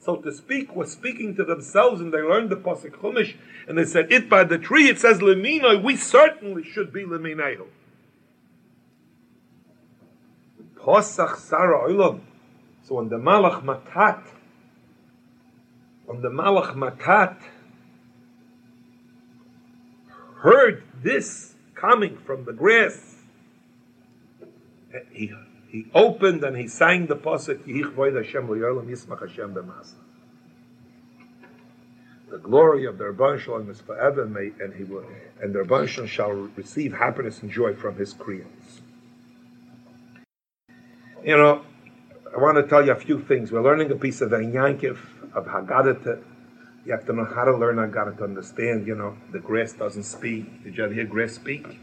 so 0.00 0.16
to 0.16 0.32
speak, 0.32 0.74
was 0.74 0.90
speaking 0.90 1.34
to 1.36 1.44
themselves 1.44 2.00
and 2.00 2.12
they 2.12 2.22
learned 2.22 2.50
the 2.50 2.56
Pasuk 2.56 2.92
Chumash 2.92 3.34
and 3.68 3.76
they 3.76 3.84
said, 3.84 4.10
It 4.10 4.28
by 4.28 4.44
the 4.44 4.58
tree, 4.58 4.88
it 4.88 4.98
says 4.98 5.18
Leminoi, 5.18 5.82
we 5.82 5.96
certainly 5.96 6.64
should 6.64 6.92
be 6.92 7.02
Lemineo. 7.02 7.66
Posach 10.82 11.36
Sarah 11.36 11.88
Olam. 11.88 12.20
So 12.82 12.96
when 12.96 13.08
the 13.08 13.16
Malach 13.16 13.62
Matat, 13.62 14.22
when 16.06 16.20
the 16.20 16.28
Malach 16.28 16.74
Matat 16.74 17.36
heard 20.36 20.82
this 21.02 21.54
coming 21.74 22.18
from 22.18 22.44
the 22.44 22.52
grass, 22.52 23.16
he, 25.12 25.32
he 25.68 25.86
opened 25.94 26.42
and 26.44 26.56
he 26.56 26.66
sang 26.66 27.06
the 27.06 27.16
pasuk 27.16 27.64
Yich 27.64 27.92
Void 27.92 28.14
Hashem 28.14 28.46
Yolam 28.48 28.86
Yismach 28.86 29.20
Hashem 29.20 29.54
B'Masa. 29.54 29.94
The 32.30 32.38
glory 32.38 32.86
of 32.86 32.98
the 32.98 33.04
Rabban 33.04 33.38
Shalom 33.38 33.70
is 33.70 33.82
forever, 33.82 34.24
may, 34.26 34.52
and 34.58 34.74
he 34.74 34.84
will, 34.84 35.04
and 35.40 35.54
the 35.54 35.60
Rabban 35.60 35.86
Shalom 35.86 36.08
shall 36.08 36.32
receive 36.32 36.94
happiness 36.94 37.42
and 37.42 37.50
joy 37.50 37.74
from 37.74 37.96
his 37.96 38.14
creators. 38.14 38.48
You 41.24 41.36
know, 41.36 41.62
I 42.34 42.40
want 42.40 42.56
to 42.56 42.64
tell 42.64 42.84
you 42.84 42.90
a 42.90 42.96
few 42.96 43.22
things. 43.22 43.52
We're 43.52 43.62
learning 43.62 43.92
a 43.92 43.94
piece 43.94 44.20
of 44.22 44.32
Yankiv 44.32 44.98
of 45.34 45.46
Haggadah. 45.46 46.20
You 46.84 46.92
have 46.92 47.06
to 47.06 47.12
know 47.12 47.24
how 47.24 47.44
to 47.44 47.56
learn 47.56 47.76
Haggadah 47.76 48.18
to 48.18 48.24
understand, 48.24 48.88
you 48.88 48.96
know, 48.96 49.16
the 49.30 49.38
grass 49.38 49.72
doesn't 49.72 50.02
speak. 50.02 50.64
Did 50.64 50.76
you 50.76 50.84
ever 50.84 50.92
hear 50.92 51.04
grass 51.04 51.34
speak? 51.34 51.78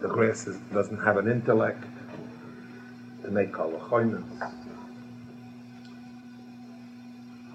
The 0.00 0.08
grass 0.08 0.46
is, 0.46 0.58
doesn't 0.74 1.02
have 1.02 1.16
an 1.16 1.26
intellect 1.30 1.82
to 3.22 3.30
make 3.30 3.52
kalachoinas. 3.52 4.52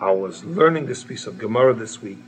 I 0.01 0.09
was 0.09 0.43
learning 0.43 0.87
this 0.87 1.03
piece 1.03 1.27
of 1.27 1.37
Gemara 1.37 1.75
this 1.75 2.01
week, 2.01 2.23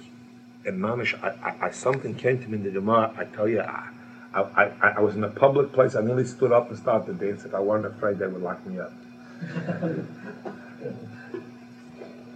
and 0.65 0.79
Manish, 0.79 1.20
I, 1.24 1.29
I, 1.50 1.67
I, 1.67 1.72
something 1.72 2.13
came 2.13 2.39
to 2.43 2.48
me 2.48 2.58
in 2.58 2.63
the 2.63 2.70
Gemara. 2.70 3.12
I 3.17 3.24
tell 3.24 3.48
you, 3.48 3.62
I, 3.62 3.89
I, 4.33 4.41
I, 4.41 4.89
I 4.97 5.00
was 5.01 5.15
in 5.15 5.23
a 5.23 5.29
public 5.29 5.73
place. 5.73 5.95
I 5.95 6.01
nearly 6.01 6.25
stood 6.25 6.51
up 6.51 6.69
and 6.69 6.77
started 6.77 7.19
dancing. 7.19 7.53
I 7.53 7.59
wasn't 7.59 7.93
afraid 7.93 8.19
they 8.19 8.27
would 8.27 8.41
lock 8.41 8.65
me 8.65 8.79
up. 8.79 8.93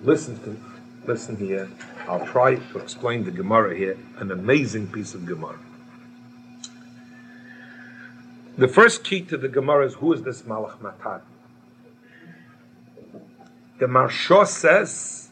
listen 0.03 0.37
to, 0.43 0.57
listen 1.05 1.37
here. 1.37 1.69
I'll 2.07 2.25
try 2.25 2.55
to 2.55 2.77
explain 2.79 3.23
the 3.23 3.31
Gemara 3.31 3.75
here. 3.75 3.97
An 4.17 4.31
amazing 4.31 4.87
piece 4.87 5.13
of 5.13 5.25
Gemara. 5.25 5.59
The 8.57 8.67
first 8.67 9.03
key 9.03 9.21
to 9.21 9.37
the 9.37 9.49
Gemara 9.49 9.85
is 9.85 9.95
who 9.95 10.13
is 10.13 10.23
this 10.23 10.43
Malach 10.43 10.77
Matat? 10.79 11.21
The 13.79 13.87
Marsha 13.87 14.47
says, 14.47 15.29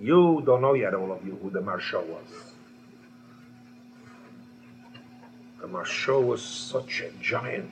you 0.00 0.42
don't 0.46 0.62
know 0.62 0.74
yet, 0.74 0.94
all 0.94 1.10
of 1.10 1.24
you, 1.26 1.36
who 1.42 1.50
the 1.50 1.60
Marsha 1.60 2.04
was. 2.04 2.53
The 5.64 5.70
Maharsha 5.70 6.22
was 6.22 6.42
such 6.42 7.00
a 7.00 7.10
giant. 7.22 7.70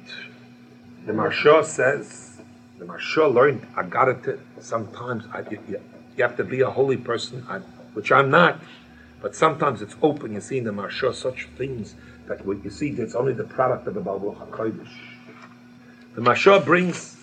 The 1.04 1.12
Maharsha 1.12 1.62
says, 1.62 2.40
the 2.78 2.86
Maharsha 2.86 3.30
learned 3.30 3.66
Agarit. 3.74 4.40
Sometimes 4.60 5.24
I, 5.30 5.40
you, 5.50 5.58
you, 5.68 5.78
have 6.22 6.34
to 6.38 6.44
be 6.44 6.62
a 6.62 6.70
holy 6.70 6.96
person, 6.96 7.44
I, 7.50 7.58
which 7.92 8.10
I'm 8.10 8.30
not. 8.30 8.58
But 9.20 9.36
sometimes 9.36 9.82
it's 9.82 9.94
open. 10.00 10.32
You 10.32 10.40
see 10.40 10.56
in 10.56 10.64
the 10.64 10.70
Maharsha 10.70 11.14
such 11.14 11.48
things 11.58 11.94
that 12.28 12.46
what 12.46 12.64
you 12.64 12.70
see 12.70 12.92
that's 12.92 13.14
only 13.14 13.34
the 13.34 13.44
product 13.44 13.86
of 13.86 13.92
the 13.92 14.00
Baal 14.00 14.38
HaKodesh. 14.40 14.88
The 16.14 16.22
Marsha 16.22 16.64
brings 16.64 17.18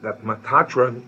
that 0.00 0.22
Matatron 0.22 1.02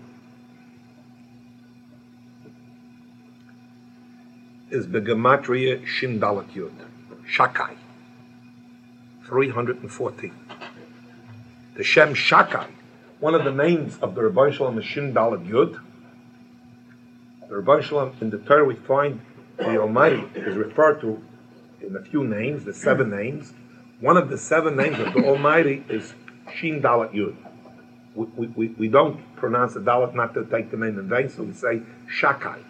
is 4.69 4.85
Begematria 4.85 5.81
Shindalat 5.85 6.51
Yud, 6.51 6.73
Shakai, 7.25 7.77
314. 9.29 10.33
The 11.75 11.83
Shem 11.83 12.13
Shakai, 12.13 12.67
one 13.19 13.35
of 13.35 13.45
the 13.45 13.51
names 13.51 13.97
of 14.01 14.15
the 14.15 14.21
Rabban 14.21 14.51
Shalom 14.51 14.77
is 14.79 14.85
Shindalat 14.85 15.47
Yud. 15.47 15.79
The 17.47 17.55
Rabban 17.55 17.83
Shalom, 17.83 18.15
in 18.19 18.31
the 18.31 18.39
Torah 18.39 18.65
we 18.65 18.75
find 18.75 19.21
the 19.57 19.79
Almighty 19.79 20.23
is 20.35 20.57
referred 20.57 20.99
to 21.01 21.21
in 21.81 21.95
a 21.95 22.01
few 22.01 22.23
names, 22.25 22.65
the 22.65 22.73
seven 22.73 23.09
names. 23.09 23.53
One 23.99 24.17
of 24.17 24.29
the 24.29 24.37
seven 24.37 24.75
names 24.75 24.99
of 24.99 25.13
the 25.13 25.25
Almighty 25.25 25.83
is 25.89 26.13
Shin 26.55 26.81
Dalat 26.81 27.13
Yud. 27.13 27.35
We, 28.15 28.47
we, 28.47 28.67
we 28.69 28.87
don't 28.87 29.21
pronounce 29.35 29.75
the 29.75 29.79
Dalat 29.79 30.15
not 30.15 30.33
to 30.33 30.45
take 30.45 30.71
the 30.71 30.77
name 30.77 30.97
in 30.97 31.07
vain, 31.07 31.29
so 31.29 31.43
we 31.43 31.53
say 31.53 31.81
Shakai. 32.11 32.63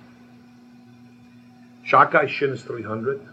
Shakai 1.88 2.28
Shin 2.28 2.52
is 2.52 2.62
300, 2.64 3.26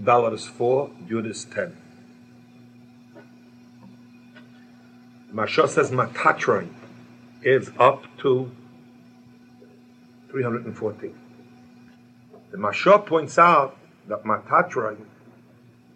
Dalat 0.00 0.34
is 0.34 0.46
4, 0.46 0.90
Yud 1.08 1.28
is 1.28 1.44
10. 1.46 1.76
Maharsha 5.32 5.68
says 5.68 5.90
Matatron 5.90 6.70
is 7.42 7.70
up 7.78 8.04
to 8.18 8.50
314. 10.30 11.14
The 12.50 12.56
Maharsha 12.56 13.04
points 13.04 13.38
out 13.38 13.76
that 14.06 14.24
Matatron 14.24 15.04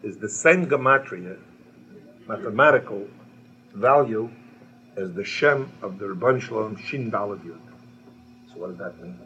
is 0.03 0.19
the 0.19 0.29
same 0.29 0.67
gematria, 0.67 1.39
mathematical 2.29 3.09
value, 3.75 4.31
as 4.97 5.15
the 5.15 5.25
Shem 5.25 5.73
of 5.81 5.99
the 5.99 6.05
Rabban 6.07 6.41
Shalom 6.43 6.77
Shin 6.77 7.11
Dalad. 7.11 7.43
So 8.53 8.61
what 8.61 8.69
does 8.69 8.79
that 8.79 9.03
mean? 9.03 9.19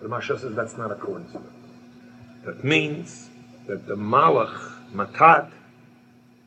The 0.00 0.08
Maharsha 0.08 0.40
says 0.40 0.54
that's 0.54 0.78
not 0.78 0.90
a 0.90 0.94
coincidence. 0.94 1.46
That 2.46 2.64
means 2.64 3.28
that 3.66 3.86
the 3.86 3.96
Malach 3.96 4.72
Matat 4.94 5.50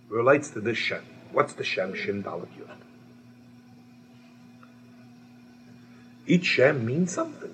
relates 0.09 0.49
to 0.51 0.59
this 0.59 0.79
Shem. 0.79 1.03
What's 1.33 1.53
the 1.53 1.63
Shem 1.63 1.95
Shin 1.95 2.23
Dalad 2.23 2.47
Yud? 2.57 2.69
Each 6.25 6.45
Shem 6.45 6.85
means 6.85 7.11
something. 7.11 7.53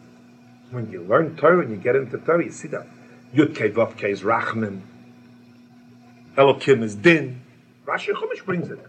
When 0.70 0.92
you 0.92 1.02
learn 1.02 1.36
Torah 1.36 1.62
and 1.62 1.72
you 1.72 1.78
get 1.78 1.96
into 1.96 2.18
Torah, 2.20 2.46
you 2.46 2.52
see 2.52 2.68
that. 2.68 2.86
Yud 3.34 3.56
Kei 3.56 3.72
Vav 3.72 3.98
Kei 3.98 4.12
is 4.12 4.22
Rachman. 4.22 4.82
Elokim 6.36 6.84
is 6.84 6.96
Din. 6.96 7.42
Rashi 7.88 8.14
Chumash 8.14 8.46
brings 8.46 8.70
it. 8.70 8.80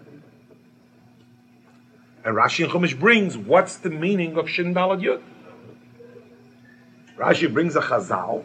And 2.24 2.36
Rashi 2.36 2.64
and 2.64 2.72
Chumash 2.72 2.98
brings 2.98 3.38
what's 3.38 3.76
the 3.76 3.90
meaning 3.90 4.36
of 4.36 4.50
Shin 4.50 4.74
Dalad 4.74 5.00
Yud. 5.00 5.22
Rashi 7.16 7.50
brings 7.52 7.76
a 7.76 7.80
Chazal. 7.80 8.44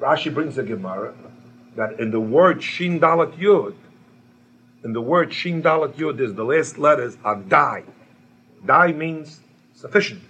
Rashi 0.00 0.32
brings 0.32 0.58
a 0.58 0.62
Gemara 0.62 1.14
that 1.76 2.00
in 2.00 2.10
the 2.10 2.20
word 2.20 2.62
Shin 2.62 2.98
Dalat 3.00 3.36
Yud, 3.38 3.74
in 4.84 4.92
the 4.92 5.00
word 5.00 5.32
Shin 5.32 5.62
Dalat 5.62 5.94
Yud 5.94 6.20
is 6.20 6.34
the 6.34 6.44
last 6.44 6.78
letters 6.78 7.16
are 7.24 7.36
Dai. 7.36 7.84
Dai 8.64 8.92
means 8.92 9.40
sufficient. 9.74 10.22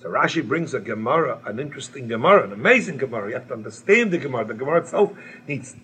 So 0.00 0.08
Rashi 0.08 0.46
brings 0.46 0.74
a 0.74 0.80
Gemara, 0.80 1.40
an 1.44 1.58
interesting 1.58 2.06
Gemara, 2.06 2.44
an 2.44 2.52
amazing 2.52 2.98
Gemara. 2.98 3.28
You 3.28 3.34
have 3.34 3.48
to 3.48 3.54
understand 3.54 4.12
the 4.12 4.18
Gemara. 4.18 4.44
The 4.44 4.54
Gemara 4.54 4.82
itself 4.82 5.12
needs 5.46 5.74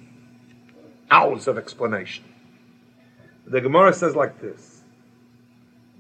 hours 1.11 1.49
of 1.49 1.59
explanation. 1.59 2.25
The 3.47 3.61
Gemara 3.61 3.93
says 3.93 4.15
like 4.15 4.41
this 4.41 4.83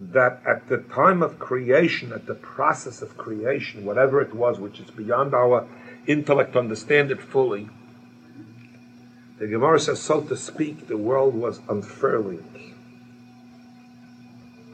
that 0.01 0.43
at 0.47 0.69
the 0.69 0.79
time 0.79 1.23
of 1.23 1.39
creation, 1.39 2.13
at 2.13 2.27
the 2.27 2.35
process 2.35 3.01
of 3.01 3.17
creation, 3.17 3.85
whatever 3.85 4.21
it 4.21 4.35
was, 4.35 4.59
which 4.59 4.81
is 4.81 4.91
beyond 4.91 5.35
our 5.35 5.69
intellect 6.07 6.53
to 6.53 6.59
understand 6.59 7.11
it 7.11 7.23
fully, 7.23 7.69
the 9.39 9.47
Gemara 9.47 9.81
says, 9.81 10.01
so 10.01 10.21
to 10.23 10.37
speak, 10.37 10.87
the 10.87 10.97
world 10.97 11.35
was 11.35 11.61
unfurling. 11.69 12.45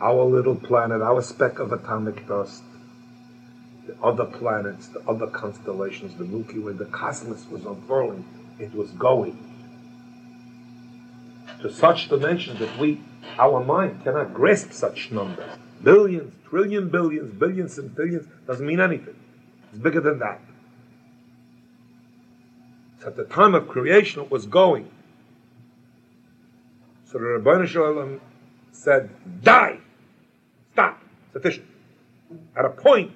Our 0.00 0.25
little 0.25 0.57
planet, 0.57 1.02
our 1.02 1.23
speck 1.23 1.59
of 1.59 1.73
atomic 1.73 2.26
dust, 2.26 2.62
the 3.87 3.95
other 4.02 4.25
planets, 4.25 4.88
the 4.88 5.00
other 5.09 5.26
constellations, 5.26 6.17
the 6.17 6.25
Milky 6.25 6.59
Way, 6.59 6.73
the 6.75 6.85
cosmos 6.87 7.47
was 7.50 7.64
unfurling. 7.64 8.25
It 8.59 8.75
was 8.75 8.90
going 8.93 9.38
to 11.61 11.73
such 11.73 12.09
dimensions 12.09 12.59
that 12.59 12.79
we, 12.79 13.00
our 13.38 13.62
mind, 13.62 14.02
cannot 14.05 14.33
grasp 14.35 14.73
such 14.73 15.11
numbers. 15.11 15.59
Billions, 15.83 16.33
trillion 16.49 16.88
billions, 16.88 17.35
billions 17.35 17.79
and 17.79 17.95
billions 17.95 18.26
doesn't 18.47 18.67
mean 18.67 18.81
anything. 18.81 19.17
It's 19.71 19.81
bigger 19.81 20.00
than 20.00 20.19
that. 20.21 20.40
At 23.04 23.16
the 23.16 23.25
time 23.25 23.54
of 23.54 23.69
creation, 23.69 24.23
it 24.23 24.30
was 24.30 24.47
going. 24.47 24.90
So 27.07 27.19
the 27.19 27.25
Rabbi 27.25 27.66
Shalom 27.66 28.21
said, 28.73 29.11
Die! 29.42 29.78
Stop! 30.73 31.02
Sufficient. 31.33 31.66
At 32.57 32.64
a 32.64 32.71
point, 32.71 33.12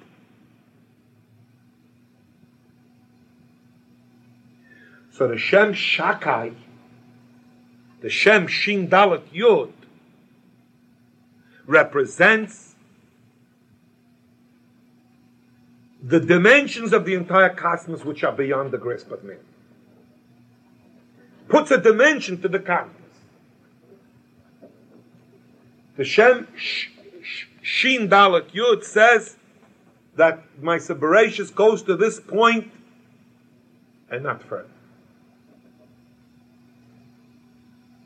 so 5.11 5.27
the 5.27 5.37
Shem 5.37 5.73
Shakai 5.73 6.55
the 8.05 8.11
Shem 8.11 8.45
Shin 8.45 8.87
Dalet 8.87 9.23
Yud 9.33 9.71
represents 11.65 12.75
the 16.03 16.19
dimensions 16.19 16.93
of 16.93 17.05
the 17.05 17.15
entire 17.15 17.49
cosmos 17.49 18.05
which 18.05 18.23
are 18.23 18.31
beyond 18.31 18.69
the 18.69 18.77
grasp 18.77 19.11
of 19.11 19.23
man. 19.23 19.39
Puts 21.47 21.71
a 21.71 21.77
dimension 21.77 22.41
to 22.41 22.47
the 22.47 22.59
cosmos. 22.59 22.91
The 25.97 26.03
Shem 26.03 26.47
Shin 27.61 28.09
Dalet 28.09 28.51
Yud 28.51 28.83
says 28.83 29.37
that 30.15 30.43
my 30.61 30.77
Sabaracious 30.77 31.53
goes 31.53 31.83
to 31.83 31.95
this 31.95 32.19
point 32.19 32.71
and 34.09 34.23
not 34.23 34.43
further. 34.43 34.69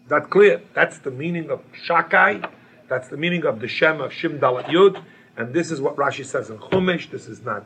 that 0.10 0.29
clear? 0.29 0.62
That's 0.74 0.98
the 1.00 1.12
meaning 1.12 1.50
of 1.50 1.62
Shakai. 1.88 2.50
That's 2.89 3.08
the 3.08 3.17
meaning 3.17 3.46
of 3.46 3.60
the 3.60 3.67
Shem 3.67 4.01
of 4.01 4.12
Shin 4.12 4.39
Dalat 4.39 4.65
Yud. 4.65 5.01
And 5.38 5.53
this 5.53 5.72
is 5.72 5.79
what 5.79 5.96
Rashi 5.96 6.25
says 6.25 6.50
in 6.50 6.58
Chumash. 6.58 7.10
This 7.10 7.27
is 7.27 7.43
not 7.43 7.65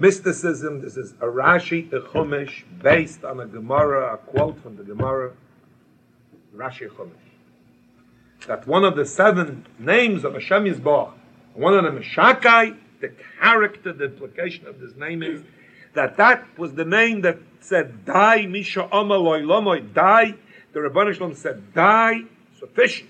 mysticism. 0.00 0.80
This 0.80 0.96
is 0.96 1.12
a 1.20 1.26
Rashi, 1.26 1.92
a 1.92 2.00
Chumash, 2.00 2.64
based 2.82 3.22
on 3.22 3.38
a 3.38 3.46
Gemara, 3.46 4.14
a 4.14 4.16
quote 4.16 4.60
from 4.60 4.76
the 4.76 4.82
Gemara, 4.82 5.32
Rashi 6.56 6.88
Chumash. 6.88 7.10
That 8.46 8.66
one 8.66 8.84
of 8.84 8.96
the 8.96 9.04
seven 9.04 9.66
names 9.78 10.24
of 10.24 10.32
Hashem 10.32 10.64
Yisbach, 10.64 11.12
one 11.54 11.74
of 11.74 11.84
them 11.84 11.98
is 11.98 12.06
Shakai, 12.06 12.76
the 13.00 13.12
character, 13.40 13.92
the 13.92 14.06
implication 14.06 14.66
of 14.66 14.80
this 14.80 14.96
name 14.96 15.22
is 15.22 15.42
that 15.94 16.16
that 16.16 16.58
was 16.58 16.74
the 16.74 16.84
name 16.84 17.20
that 17.22 17.38
said, 17.60 18.04
Die, 18.04 18.46
Misha 18.46 18.88
Amaloi 18.92 19.42
Lomoy, 19.44 19.92
die, 19.92 20.34
the 20.72 20.80
Rabbanah 20.80 21.14
Shalom 21.14 21.34
said, 21.34 21.74
die 21.74 22.22
sufficient. 22.58 23.09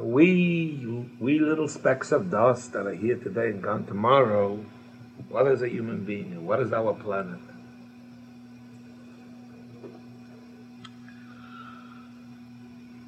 We, 0.00 1.06
we 1.18 1.38
little 1.38 1.68
specks 1.68 2.12
of 2.12 2.30
dust 2.30 2.72
that 2.72 2.86
are 2.86 2.94
here 2.94 3.16
today 3.16 3.48
and 3.48 3.62
gone 3.62 3.84
tomorrow, 3.84 4.64
what 5.28 5.46
is 5.46 5.62
a 5.62 5.68
human 5.68 6.04
being? 6.04 6.44
What 6.46 6.60
is 6.60 6.72
our 6.72 6.94
planet? 6.94 7.40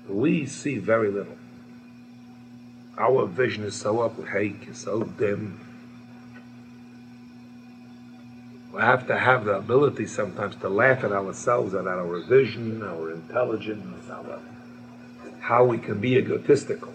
We 0.08 0.46
see 0.46 0.78
very 0.78 1.10
little. 1.10 1.36
Our 2.96 3.26
vision 3.26 3.64
is 3.64 3.74
so 3.74 4.02
opaque, 4.02 4.74
so 4.74 5.02
dim. 5.02 5.60
we 8.76 8.82
have 8.82 9.06
to 9.06 9.16
have 9.16 9.46
the 9.46 9.56
ability 9.56 10.06
sometimes 10.06 10.54
to 10.56 10.68
laugh 10.68 11.02
at 11.02 11.10
ourselves 11.10 11.72
and 11.72 11.88
at 11.88 11.96
our 11.96 12.18
vision, 12.18 12.82
our 12.82 13.10
intelligence, 13.12 14.10
our, 14.10 14.38
how 15.46 15.62
we 15.64 15.78
can 15.78 16.00
be 16.00 16.16
egotistical. 16.16 16.92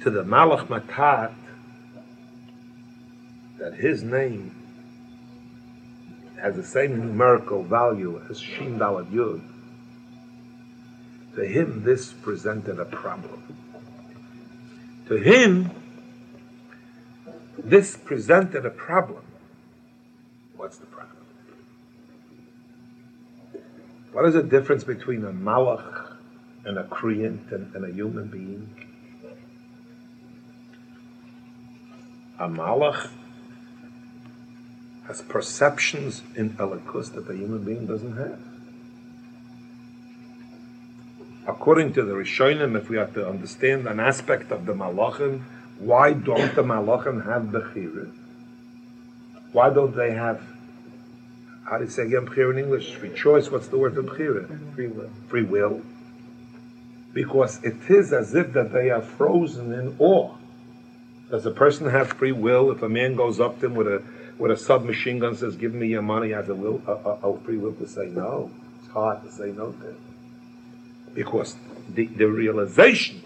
To 0.00 0.10
the 0.10 0.24
Malach 0.24 0.68
Matat, 0.68 1.34
that 3.58 3.74
his 3.74 4.02
name 4.02 4.56
has 6.40 6.56
the 6.56 6.64
same 6.64 6.96
numerical 6.96 7.62
value 7.62 8.18
as 8.30 8.40
Shin 8.40 8.78
Dalad 8.78 9.10
Yud, 9.10 9.42
to 11.34 11.44
him 11.44 11.84
this 11.84 12.14
presented 12.14 12.80
a 12.80 12.86
problem. 12.86 13.42
To 15.08 15.16
him, 15.16 15.70
this 17.58 17.94
presented 17.94 18.64
a 18.64 18.70
problem. 18.70 19.22
What's 20.56 20.78
the 20.78 20.86
problem? 20.86 21.23
What 24.14 24.26
is 24.26 24.34
the 24.34 24.44
difference 24.44 24.84
between 24.84 25.24
a 25.24 25.32
malach 25.32 26.14
and 26.64 26.78
a 26.78 26.84
creant 26.84 27.50
and, 27.50 27.74
and 27.74 27.84
a 27.84 27.92
human 27.92 28.28
being? 28.28 28.70
A 32.38 32.46
malach 32.46 33.10
has 35.08 35.20
perceptions 35.20 36.22
in 36.36 36.50
elikus 36.50 37.12
that 37.14 37.28
a 37.28 37.34
human 37.34 37.64
being 37.64 37.86
doesn't 37.86 38.16
have. 38.16 38.38
According 41.48 41.92
to 41.94 42.04
the 42.04 42.12
Rishonim, 42.12 42.76
if 42.78 42.88
we 42.88 42.96
have 42.96 43.14
to 43.14 43.28
understand 43.28 43.88
an 43.88 43.98
aspect 43.98 44.52
of 44.52 44.64
the 44.64 44.74
malachim, 44.74 45.42
why 45.78 46.12
don't 46.12 46.54
the 46.54 46.62
Malachim 46.62 47.26
have 47.26 47.46
Bechira? 47.46 48.08
Why 49.50 49.70
don't 49.70 49.96
they 49.96 50.12
have, 50.12 50.40
how 51.64 51.78
do 51.78 51.84
you 51.84 51.90
say 51.90 52.04
again, 52.04 52.26
Bechira 52.26 52.52
in 52.52 52.58
English? 52.58 52.94
Free 52.94 53.12
choice, 53.14 53.50
what's 53.50 53.68
the 53.68 53.78
word 53.78 53.94
for 53.94 54.02
Bechira? 54.02 54.74
Free 54.74 54.88
will. 54.88 55.10
Free 55.28 55.42
will. 55.42 55.82
Because 57.12 57.62
it 57.62 57.76
is 57.88 58.12
as 58.12 58.34
if 58.34 58.52
that 58.52 58.72
they 58.72 58.90
are 58.90 59.02
frozen 59.02 59.72
in 59.72 59.96
awe. 59.98 60.34
Does 61.30 61.46
a 61.46 61.50
person 61.50 61.88
have 61.88 62.08
free 62.08 62.32
will? 62.32 62.70
If 62.70 62.82
a 62.82 62.88
man 62.88 63.14
goes 63.14 63.40
up 63.40 63.60
to 63.60 63.66
him 63.66 63.74
with 63.74 63.86
a 63.86 64.02
with 64.36 64.50
a 64.50 64.56
submachine 64.56 65.20
gun 65.20 65.36
says, 65.36 65.54
"Give 65.56 65.72
me 65.72 65.86
your 65.88 66.02
money," 66.02 66.30
has 66.30 66.48
a 66.48 66.54
will, 66.54 66.82
a, 66.86 66.92
a, 66.92 67.30
a 67.30 67.40
free 67.40 67.56
will 67.56 67.72
to 67.74 67.88
say 67.88 68.06
no. 68.06 68.50
It's 68.80 68.90
hard 68.92 69.22
to 69.22 69.30
say 69.30 69.52
no 69.52 69.70
to 69.72 69.88
him 69.90 69.96
because 71.14 71.56
the, 71.88 72.06
the 72.06 72.26
realization 72.26 73.22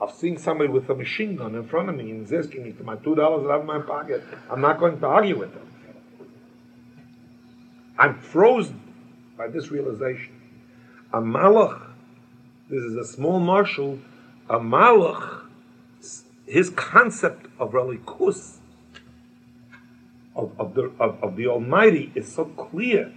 of 0.00 0.14
seeing 0.14 0.38
somebody 0.38 0.70
with 0.70 0.88
a 0.90 0.94
machine 0.94 1.36
gun 1.36 1.54
in 1.54 1.66
front 1.66 1.88
of 1.88 1.96
me 1.96 2.10
and 2.10 2.20
he's 2.20 2.32
asking 2.32 2.62
me 2.62 2.72
for 2.72 2.84
my 2.84 2.96
two 2.96 3.14
dollars 3.14 3.46
out 3.46 3.60
of 3.60 3.66
my 3.66 3.80
pocket, 3.80 4.22
I'm 4.50 4.60
not 4.60 4.78
going 4.78 5.00
to 5.00 5.06
argue 5.06 5.38
with 5.38 5.52
him. 5.54 5.66
I'm 7.98 8.18
frozen 8.18 8.80
by 9.36 9.48
this 9.48 9.70
realization. 9.70 10.32
A 11.12 11.20
malach, 11.20 11.90
this 12.68 12.82
is 12.82 12.96
a 12.96 13.04
small 13.04 13.38
marshal, 13.38 13.98
a 14.48 14.58
malach, 14.58 15.42
his 16.46 16.70
concept 16.70 17.46
of 17.58 17.72
relikus, 17.72 18.58
of, 20.36 20.52
of, 20.58 20.74
the, 20.74 20.92
of, 20.98 21.22
of 21.22 21.36
the 21.36 21.46
Almighty, 21.46 22.12
is 22.14 22.32
so 22.32 22.44
clear 22.44 23.12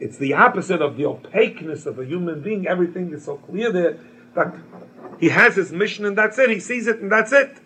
it's 0.00 0.18
the 0.18 0.34
opposite 0.34 0.80
of 0.80 0.96
the 0.96 1.06
opaqueness 1.06 1.86
of 1.86 1.98
a 1.98 2.04
human 2.04 2.40
being. 2.40 2.66
Everything 2.66 3.12
is 3.12 3.24
so 3.24 3.36
clear 3.36 3.72
there 3.72 3.98
that 4.34 4.54
he 5.18 5.30
has 5.30 5.56
his 5.56 5.72
mission 5.72 6.04
and 6.04 6.16
that's 6.16 6.38
it. 6.38 6.50
He 6.50 6.60
sees 6.60 6.86
it 6.86 7.00
and 7.00 7.10
that's 7.10 7.32
it. 7.32 7.58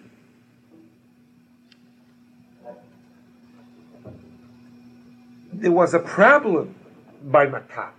There 5.63 5.71
was 5.71 5.95
a 5.95 6.01
problem 6.01 6.75
by 7.23 7.47
Matat. 7.47 7.93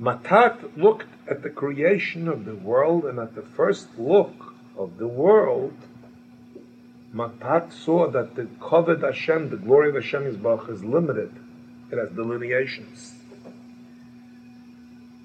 Matat 0.00 0.76
looked 0.76 1.06
at 1.30 1.44
the 1.44 1.48
creation 1.48 2.26
of 2.26 2.44
the 2.44 2.56
world, 2.56 3.04
and 3.04 3.20
at 3.20 3.36
the 3.36 3.42
first 3.42 3.96
look 3.96 4.54
of 4.76 4.98
the 4.98 5.06
world, 5.06 5.72
Matat 7.14 7.72
saw 7.72 8.10
that 8.10 8.34
the 8.34 8.48
covered 8.60 9.02
Hashem, 9.02 9.50
the 9.50 9.56
glory 9.56 9.90
of 9.90 9.94
Hashem 9.94 10.26
is 10.26 10.36
Baruch, 10.36 10.68
is 10.68 10.82
limited. 10.82 11.32
It 11.92 11.98
has 11.98 12.10
delineations. 12.10 13.14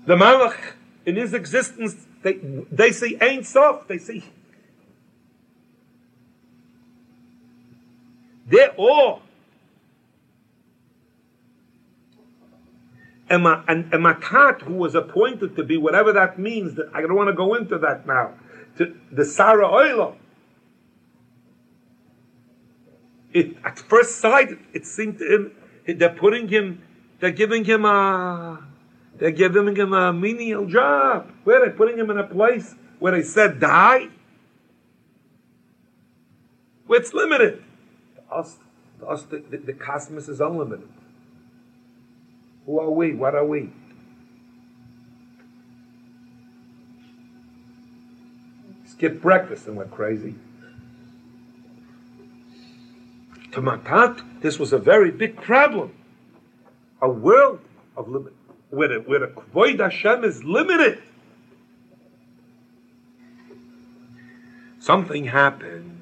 The 0.05 0.15
Malach, 0.15 0.73
in 1.03 1.15
his 1.15 1.33
existence, 1.33 2.05
they, 2.21 2.33
they 2.71 2.91
say 2.91 3.17
Ein 3.19 3.43
Sof, 3.43 3.88
they 3.88 3.97
say 3.97 4.23
they're 8.47 8.73
all 8.77 9.21
and, 13.29 13.45
and, 13.67 14.62
who 14.62 14.73
was 14.73 14.95
appointed 14.95 15.55
to 15.57 15.63
be 15.63 15.77
whatever 15.77 16.13
that 16.13 16.39
means, 16.39 16.75
that 16.75 16.89
I 16.93 17.01
don't 17.01 17.15
want 17.15 17.27
to 17.27 17.33
go 17.33 17.55
into 17.55 17.77
that 17.79 18.07
now, 18.07 18.33
to 18.77 18.95
the 19.12 19.25
Sarah 19.25 19.67
Oilam, 19.67 20.15
it, 23.33 23.57
at 23.65 23.79
first 23.79 24.19
sight, 24.19 24.49
it 24.73 24.86
seemed 24.86 25.19
to 25.19 25.25
him, 25.25 25.99
they're 25.99 26.10
putting 26.10 26.47
him, 26.47 26.81
they're 27.19 27.31
giving 27.31 27.65
him 27.65 27.86
a, 27.86 28.63
they're 29.17 29.31
giving 29.31 29.75
him 29.75 29.93
a 29.93 30.13
menial 30.13 30.65
job. 30.65 31.31
Where 31.43 31.60
they're 31.60 31.75
putting 31.75 31.97
him 31.97 32.10
in 32.10 32.17
a 32.17 32.23
place 32.23 32.75
where 32.99 33.12
they 33.12 33.23
said 33.23 33.60
die. 33.60 34.10
Where 36.86 36.99
it's 36.99 37.13
limited. 37.13 37.63
Us, 38.31 38.57
to 38.99 39.07
us 39.07 39.23
the, 39.23 39.39
the, 39.49 39.57
the 39.57 39.73
cosmos 39.73 40.27
is 40.27 40.41
unlimited. 40.41 40.87
Who 42.65 42.79
are 42.79 42.89
we? 42.89 43.13
What 43.13 43.35
are 43.35 43.45
we? 43.45 43.71
Skip 48.85 49.21
breakfast 49.21 49.67
and 49.67 49.77
we're 49.77 49.85
crazy. 49.85 50.35
To 53.51 53.61
Matat, 53.61 54.41
this 54.41 54.59
was 54.59 54.73
a 54.73 54.77
very 54.77 55.11
big 55.11 55.41
problem. 55.41 55.93
A 57.01 57.09
world 57.09 57.59
of 57.95 58.09
limit, 58.09 58.33
where 58.69 58.87
the, 58.87 58.95
where 58.95 59.19
the 59.19 59.27
Kvoid 59.27 59.79
Hashem 59.79 60.23
is 60.23 60.43
limited. 60.43 61.01
Something 64.79 65.25
happened. 65.25 65.96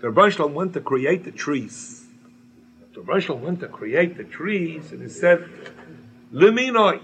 The 0.00 0.10
Rebbe 0.10 0.46
went 0.46 0.72
to 0.74 0.80
create 0.80 1.24
the 1.24 1.32
trees. 1.32 2.06
The 2.94 3.00
Rebbe 3.00 3.34
went 3.34 3.60
to 3.60 3.68
create 3.68 4.16
the 4.16 4.24
trees, 4.24 4.92
and 4.92 5.02
he 5.02 5.08
said, 5.08 5.48
Liminoi. 6.32 7.02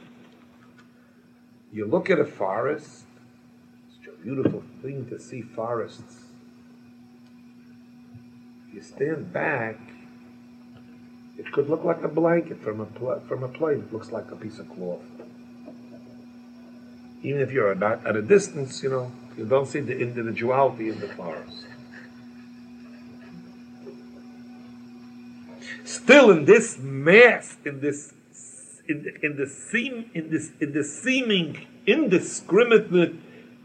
You 1.73 1.87
look 1.87 2.09
at 2.09 2.19
a 2.19 2.25
forest, 2.25 3.05
it's 3.89 4.09
a 4.09 4.23
beautiful 4.23 4.63
thing 4.83 5.07
to 5.11 5.19
see 5.19 5.43
forests 5.43 6.27
you 8.77 8.83
stand 8.83 9.33
back, 9.33 9.81
it 11.39 11.51
could 11.51 11.69
look 11.71 11.83
like 11.83 12.03
a 12.03 12.09
blanket 12.09 12.63
from 12.63 12.81
a 12.81 12.85
pl- 12.85 13.23
from 13.27 13.43
a 13.43 13.49
plane. 13.49 13.79
It 13.79 13.93
looks 13.93 14.13
like 14.13 14.31
a 14.31 14.37
piece 14.37 14.59
of 14.59 14.69
cloth. 14.69 15.01
Even 17.23 17.41
if 17.41 17.51
you're 17.51 17.73
at 17.73 18.17
a 18.17 18.23
distance, 18.23 18.83
you 18.83 18.91
know, 18.91 19.11
you 19.37 19.47
don't 19.47 19.67
see 19.67 19.81
the 19.81 19.99
individuality 19.99 20.91
in 20.91 21.01
the 21.01 21.09
forest. 21.09 21.66
Still, 26.07 26.31
in 26.31 26.45
this 26.45 26.79
mass, 26.79 27.57
in 27.65 27.81
this, 27.81 28.15
in 28.89 29.13
in 29.25 29.37
the 29.37 29.49
seem, 29.49 30.09
in 30.15 30.31
this, 30.31 30.53
in 30.61 30.73
the 30.73 30.85
seeming 30.85 31.67
indiscriminate, 31.85 33.17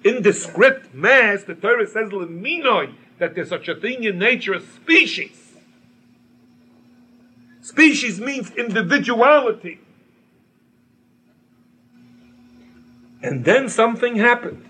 indiscret 0.04 0.92
mass, 0.92 1.44
the 1.44 1.54
Torah 1.54 1.86
says, 1.86 2.10
"Leminoi," 2.10 2.96
that 3.20 3.36
there's 3.36 3.50
such 3.50 3.68
a 3.68 3.76
thing 3.76 4.04
in 4.06 4.18
nature 4.18 4.56
as 4.56 4.64
species. 4.64 5.54
Species 7.62 8.20
means 8.20 8.50
individuality. 8.56 9.80
And 13.22 13.46
then 13.46 13.70
something 13.70 14.16
happened. 14.16 14.66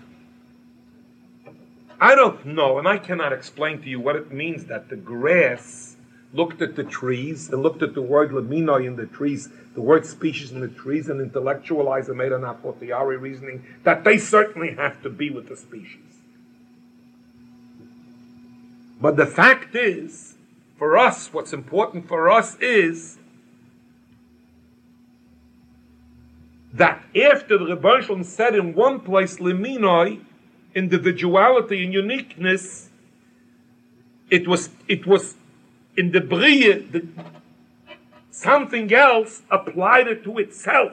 I 1.98 2.14
don't 2.14 2.44
know, 2.44 2.78
and 2.78 2.86
I 2.86 2.98
cannot 2.98 3.32
explain 3.32 3.80
to 3.80 3.88
you 3.88 3.98
what 3.98 4.14
it 4.14 4.30
means 4.30 4.66
that 4.66 4.90
the 4.90 4.96
grass 4.96 5.91
looked 6.32 6.62
at 6.62 6.76
the 6.76 6.84
trees 6.84 7.50
and 7.50 7.62
looked 7.62 7.82
at 7.82 7.94
the 7.94 8.02
word 8.02 8.30
lamino 8.30 8.84
in 8.84 8.96
the 8.96 9.06
trees, 9.06 9.48
the 9.74 9.80
word 9.80 10.06
species 10.06 10.50
in 10.50 10.60
the 10.60 10.68
trees, 10.68 11.08
and 11.08 11.20
intellectualized 11.20 12.08
and 12.08 12.18
made 12.18 12.32
an 12.32 12.44
a 12.44 13.18
reasoning 13.18 13.64
that 13.84 14.04
they 14.04 14.18
certainly 14.18 14.74
have 14.74 15.02
to 15.02 15.10
be 15.10 15.30
with 15.30 15.48
the 15.48 15.56
species. 15.56 15.98
But 19.00 19.16
the 19.16 19.26
fact 19.26 19.74
is, 19.74 20.34
for 20.78 20.96
us, 20.96 21.32
what's 21.32 21.52
important 21.52 22.08
for 22.08 22.30
us 22.30 22.56
is 22.60 23.18
that 26.72 27.04
after 27.14 27.58
the 27.58 27.76
Rebbe 27.76 28.24
said 28.24 28.54
in 28.54 28.74
one 28.74 29.00
place, 29.00 29.36
Liminoi, 29.36 30.24
individuality 30.74 31.84
and 31.84 31.92
uniqueness, 31.92 32.88
it 34.30 34.48
was, 34.48 34.70
it 34.88 35.06
was 35.06 35.34
in 35.96 36.12
the 36.12 36.20
Bria, 36.20 36.80
the, 36.80 37.06
something 38.30 38.92
else 38.92 39.42
applied 39.50 40.08
it 40.08 40.24
to 40.24 40.38
itself. 40.38 40.92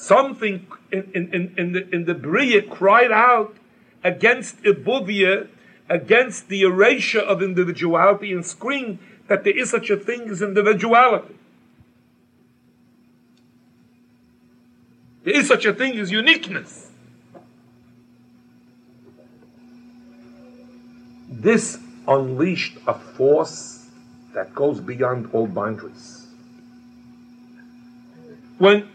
something 0.00 0.66
in, 0.90 1.10
in, 1.14 1.54
in, 1.56 1.72
the, 1.72 1.94
in 1.94 2.04
the 2.06 2.14
Bria 2.14 2.62
cried 2.62 3.12
out 3.12 3.54
against 4.02 4.60
Ibuvia, 4.62 5.48
against 5.88 6.48
the 6.48 6.62
erasure 6.62 7.20
of 7.20 7.42
individuality, 7.42 8.32
and 8.32 8.44
screamed 8.44 8.98
that 9.28 9.44
there 9.44 9.56
is 9.56 9.70
such 9.70 9.90
a 9.90 9.96
thing 9.96 10.28
as 10.30 10.40
individuality. 10.40 11.34
There 15.22 15.36
is 15.36 15.46
such 15.46 15.66
a 15.66 15.74
thing 15.74 15.98
as 15.98 16.10
uniqueness. 16.10 16.89
This 21.40 21.78
unleashed 22.06 22.76
a 22.86 22.92
force 22.92 23.88
that 24.34 24.54
goes 24.54 24.78
beyond 24.78 25.30
all 25.32 25.46
boundaries. 25.46 26.26
When 28.58 28.90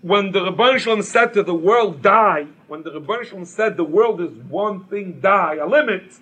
when 0.00 0.30
the 0.30 0.40
Rebbeinu 0.40 0.78
Shalom 0.78 1.02
said 1.02 1.32
to 1.34 1.42
the 1.42 1.54
world, 1.54 2.02
die, 2.02 2.46
when 2.68 2.84
the 2.84 2.90
Rebbeinu 2.90 3.24
Shalom 3.24 3.44
said 3.44 3.76
the 3.76 3.84
world 3.84 4.20
is 4.20 4.30
one 4.30 4.84
thing, 4.84 5.20
die, 5.20 5.56
a 5.56 5.66
limit, 5.66 6.18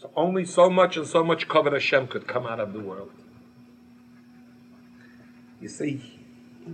so 0.00 0.10
only 0.14 0.44
so 0.44 0.68
much 0.68 0.98
and 0.98 1.06
so 1.06 1.24
much 1.24 1.48
Kavod 1.48 1.72
Hashem 1.72 2.08
could 2.08 2.26
come 2.26 2.46
out 2.46 2.60
of 2.60 2.74
the 2.74 2.80
world. 2.80 3.12
You 5.60 5.68
see, 5.68 6.20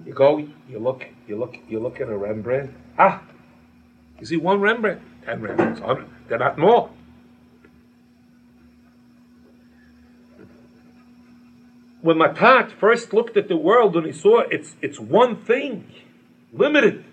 you 0.04 0.12
go, 0.12 0.38
you 0.38 0.78
look, 0.80 1.06
you 1.28 1.36
look, 1.38 1.56
you 1.68 1.78
look 1.78 2.00
at 2.00 2.08
a 2.08 2.16
Rembrandt. 2.16 2.74
Ah, 2.98 3.22
you 4.18 4.26
see 4.26 4.36
one 4.36 4.60
Rembrandt, 4.60 5.02
ten 5.24 5.40
Rembrandts, 5.40 5.80
hundred. 5.80 6.08
They're 6.28 6.38
not 6.38 6.58
more. 6.58 6.90
When 12.02 12.16
Matat 12.16 12.72
first 12.72 13.12
looked 13.12 13.36
at 13.36 13.48
the 13.48 13.56
world 13.56 13.96
and 13.96 14.06
he 14.06 14.12
saw 14.12 14.40
it's, 14.40 14.76
it's 14.80 14.98
one 14.98 15.36
thing, 15.44 15.92
limited, 16.52 17.04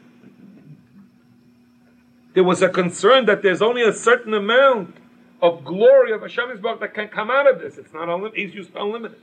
there 2.34 2.44
was 2.44 2.62
a 2.62 2.70
concern 2.70 3.26
that 3.26 3.42
there's 3.42 3.62
only 3.62 3.82
a 3.82 3.92
certain 3.92 4.34
amount 4.34 4.96
of 5.42 5.66
glory 5.66 6.12
of 6.12 6.22
Hashem's 6.22 6.60
book 6.60 6.80
that 6.80 6.94
can 6.94 7.08
come 7.08 7.30
out 7.30 7.52
of 7.52 7.60
this. 7.60 7.78
It's 7.78 7.94
not 7.94 8.10
unlimited, 8.10 8.38
he's 8.38 8.56
used 8.56 8.72
unlimited. 8.76 9.20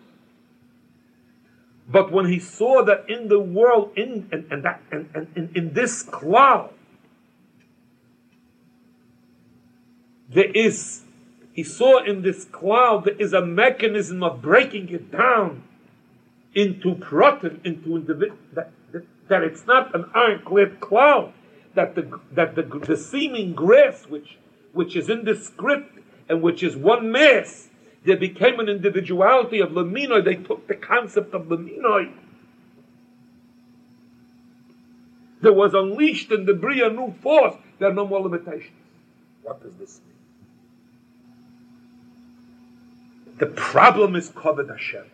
But 1.88 2.10
when 2.10 2.26
he 2.26 2.38
saw 2.38 2.84
that 2.84 3.08
in 3.08 3.28
the 3.28 3.38
world, 3.38 3.92
in 3.96 4.28
and, 4.32 4.50
and 4.50 4.64
that 4.64 4.80
and, 4.90 5.08
and 5.14 5.28
in, 5.36 5.50
in 5.54 5.74
this 5.74 6.02
cloud, 6.02 6.72
there 10.28 10.50
is 10.50 11.03
he 11.54 11.62
saw 11.62 12.02
in 12.02 12.22
this 12.22 12.44
cloud 12.44 13.04
there 13.04 13.14
is 13.14 13.32
a 13.32 13.40
mechanism 13.40 14.24
of 14.24 14.42
breaking 14.42 14.88
it 14.90 15.12
down 15.12 15.62
into 16.52 16.96
proton, 16.96 17.60
into 17.64 17.96
individual, 17.96 18.36
that, 18.52 18.72
that, 18.92 19.04
that, 19.28 19.42
it's 19.42 19.64
not 19.64 19.94
an 19.94 20.10
ironclad 20.14 20.80
cloud, 20.80 21.32
that 21.74 21.94
the, 21.94 22.20
that 22.32 22.56
the, 22.56 22.62
the 22.62 22.96
seeming 22.96 23.54
grass, 23.54 24.04
which, 24.08 24.36
which 24.72 24.96
is 24.96 25.08
in 25.08 25.24
script 25.40 26.00
and 26.28 26.42
which 26.42 26.64
is 26.64 26.76
one 26.76 27.12
mass, 27.12 27.68
there 28.04 28.16
became 28.16 28.58
an 28.58 28.68
individuality 28.68 29.60
of 29.60 29.70
Laminoi. 29.70 30.24
They 30.24 30.34
took 30.34 30.66
the 30.66 30.74
concept 30.74 31.34
of 31.34 31.44
Laminoi. 31.44 32.12
There 35.40 35.52
was 35.52 35.72
unleashed 35.72 36.32
in 36.32 36.46
the 36.46 36.54
Bria 36.54 36.90
new 36.90 37.14
force. 37.22 37.54
There 37.78 37.90
are 37.90 37.94
no 37.94 38.06
more 38.06 38.20
limitations. 38.20 38.72
What 39.42 39.62
does 39.62 39.74
this 39.74 40.00
mean? 40.04 40.13
The 43.38 43.46
problem 43.46 44.14
is 44.14 44.30
Kovod 44.30 44.70
Hashem. 44.70 45.04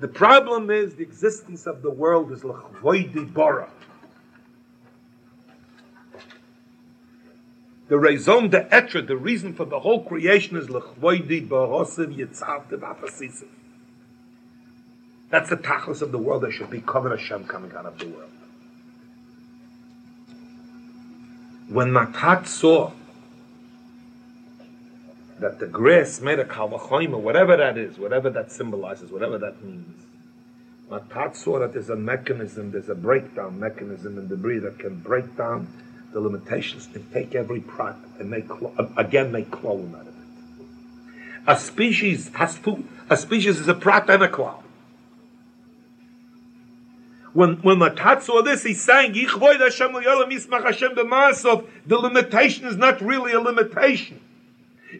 The 0.00 0.08
problem 0.08 0.70
is 0.70 0.96
the 0.96 1.02
existence 1.02 1.66
of 1.66 1.80
the 1.80 1.90
world 1.90 2.30
is 2.32 2.40
Lechvoidi 2.40 3.32
Bora. 3.32 3.70
The 7.88 7.98
raison 7.98 8.48
d'etre, 8.48 9.02
the 9.02 9.16
reason 9.16 9.54
for 9.54 9.64
the 9.64 9.80
whole 9.80 10.04
creation 10.04 10.56
is 10.56 10.66
Lechvoidi 10.66 11.48
Borosiv 11.48 12.14
Yitzavtiv 12.16 12.80
Afasisiv. 12.80 13.48
That's 15.30 15.50
the 15.50 15.56
tachlis 15.56 16.02
of 16.02 16.12
the 16.12 16.18
world 16.18 16.42
that 16.42 16.52
should 16.52 16.70
be 16.70 16.80
covered 16.80 17.18
Hashem 17.18 17.46
coming 17.46 17.72
out 17.72 17.86
of 17.86 17.98
the 17.98 18.08
world. 18.08 18.30
When 21.68 21.90
Matat 21.90 22.46
saw 22.46 22.92
that 25.40 25.58
the 25.58 25.66
grass 25.66 26.20
made 26.20 26.38
a 26.38 26.44
kalvachoima, 26.44 27.18
whatever 27.18 27.56
that 27.56 27.76
is, 27.76 27.98
whatever 27.98 28.30
that 28.30 28.52
symbolizes, 28.52 29.10
whatever 29.10 29.36
that 29.38 29.64
means, 29.64 30.04
Matat 30.90 31.34
saw 31.34 31.58
that 31.58 31.72
there's 31.72 31.90
a 31.90 31.96
mechanism, 31.96 32.70
there's 32.70 32.88
a 32.88 32.94
breakdown 32.94 33.58
mechanism 33.58 34.16
in 34.18 34.28
debris 34.28 34.60
that 34.60 34.78
can 34.78 35.00
break 35.00 35.36
down 35.36 35.66
the 36.12 36.20
limitations 36.20 36.88
and 36.94 37.12
take 37.12 37.34
every 37.34 37.60
prat 37.60 37.96
and 38.18 38.30
make 38.30 38.44
again 38.96 39.32
make 39.32 39.50
clone 39.50 39.94
out 39.94 40.02
of 40.02 40.08
it. 40.08 40.14
A 41.46 41.58
species 41.58 42.30
has 42.34 42.58
two. 42.58 42.84
A 43.10 43.16
species 43.16 43.60
is 43.60 43.68
a 43.68 43.74
prat 43.74 44.08
and 44.08 44.22
a 44.22 44.28
klal. 44.28 44.62
When 47.32 47.56
when 47.56 47.78
Matat 47.78 48.22
saw 48.22 48.42
this, 48.42 48.62
he's 48.62 48.80
saying, 48.80 49.14
The 49.14 49.26
limitation 51.98 52.66
is 52.66 52.76
not 52.76 53.00
really 53.00 53.32
a 53.32 53.40
limitation. 53.40 54.20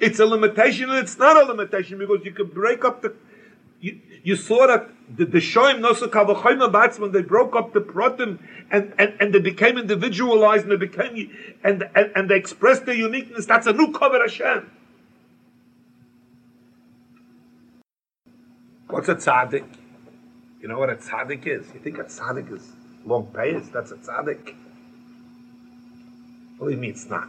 It's 0.01 0.19
a 0.21 0.27
limitation 0.27 0.91
and 0.91 0.99
it's 0.99 1.19
not 1.19 1.37
a 1.37 1.45
limitation 1.45 1.99
because 1.99 2.25
you 2.25 2.33
can 2.33 2.47
break 2.47 2.85
up 2.85 3.03
the. 3.03 3.15
You, 3.81 4.01
you 4.23 4.37
saw 4.37 4.67
that 4.67 4.89
the, 5.15 5.27
the 5.27 5.39
Shoim 5.39 5.81
Nosu 5.81 6.09
Kavachoyim 6.09 6.99
when 6.99 7.13
they 7.13 7.23
broke 7.23 7.55
up 7.55 7.75
the 7.75 7.81
Protim 7.81 8.39
and, 8.71 8.95
and, 8.99 9.15
and 9.21 9.35
they 9.35 9.41
became 9.41 9.77
individualized 9.77 10.63
and 10.63 10.73
they 10.73 10.87
became 10.87 11.31
and, 11.63 11.85
and, 11.95 12.13
and 12.17 12.31
they 12.31 12.37
expressed 12.37 12.87
their 12.87 12.95
uniqueness, 12.95 13.45
that's 13.45 13.67
a 13.67 13.73
new 13.73 13.93
cover 13.93 14.19
Hashem. 14.21 14.71
What's 18.89 19.09
a 19.09 19.17
tzaddik? 19.17 19.67
You 20.61 20.69
know 20.69 20.79
what 20.79 20.89
a 20.89 20.95
tzaddik 20.95 21.47
is? 21.47 21.67
You 21.75 21.81
think 21.81 21.99
a 21.99 22.05
tzaddik 22.05 22.51
is 22.55 22.73
long 23.05 23.27
payas? 23.27 23.71
That's 23.71 23.91
a 23.91 23.97
tzaddik. 23.97 24.55
Believe 26.59 26.79
me, 26.79 26.89
it's 26.89 27.07
not. 27.07 27.29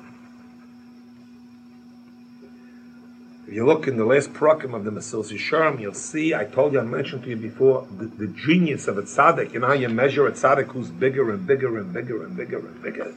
If 3.47 3.53
you 3.53 3.63
look 3.63 3.88
in 3.88 3.97
the 3.97 4.05
last 4.05 4.34
program 4.34 4.73
of 4.73 4.86
the 4.86 4.91
Mesilas 4.91 5.31
Yesharim, 5.31 5.79
you'll 5.79 5.93
see, 5.93 6.34
I 6.34 6.45
told 6.45 6.73
you, 6.73 6.79
I 6.79 6.84
mentioned 6.84 7.23
to 7.23 7.29
you 7.29 7.36
before, 7.36 7.88
the, 7.95 8.05
the, 8.05 8.27
genius 8.27 8.88
of 8.88 8.97
a 8.97 9.03
tzaddik. 9.03 9.53
You 9.53 9.60
know 9.60 9.67
how 9.67 9.73
you 9.73 9.88
measure 9.88 10.25
a 10.25 10.31
tzaddik 10.31 10.71
who's 10.71 10.89
bigger 10.89 11.31
and 11.31 11.45
bigger 11.45 11.77
and 11.77 11.93
bigger 11.93 12.23
and 12.23 12.36
bigger 12.36 12.58
and 12.58 12.81
bigger? 12.81 13.13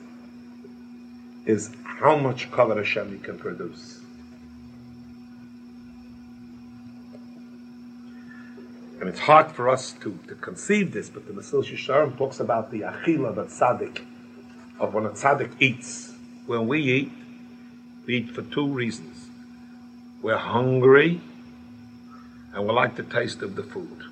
Is 1.46 1.70
how 1.82 2.18
much 2.18 2.50
kavod 2.50 2.76
Hashem 2.76 3.10
he 3.10 3.18
can 3.18 3.38
produce. 3.38 4.00
And 9.00 9.08
it's 9.08 9.20
hard 9.20 9.52
for 9.52 9.70
us 9.70 9.92
to, 10.02 10.18
to 10.28 10.34
conceive 10.34 10.92
this, 10.92 11.08
but 11.08 11.26
the 11.26 11.32
Mesilas 11.32 11.72
Yesharim 11.72 12.18
talks 12.18 12.38
about 12.38 12.70
the 12.70 12.80
achila 12.80 13.28
of 13.30 13.38
a 13.38 13.44
tzaddik, 13.46 14.02
of 14.78 14.92
when 14.92 15.06
a 15.06 15.10
tzaddik 15.10 15.52
eats. 15.58 16.12
When 16.44 16.68
we 16.68 16.82
eat, 16.82 17.12
we 18.04 18.16
eat 18.18 18.30
for 18.30 18.42
two 18.42 18.66
reasons 18.66 19.17
we're 20.28 20.36
hungry 20.36 21.22
and 22.52 22.66
we 22.66 22.70
like 22.70 22.96
the 22.96 23.02
taste 23.02 23.40
of 23.40 23.56
the 23.56 23.62
food. 23.62 24.02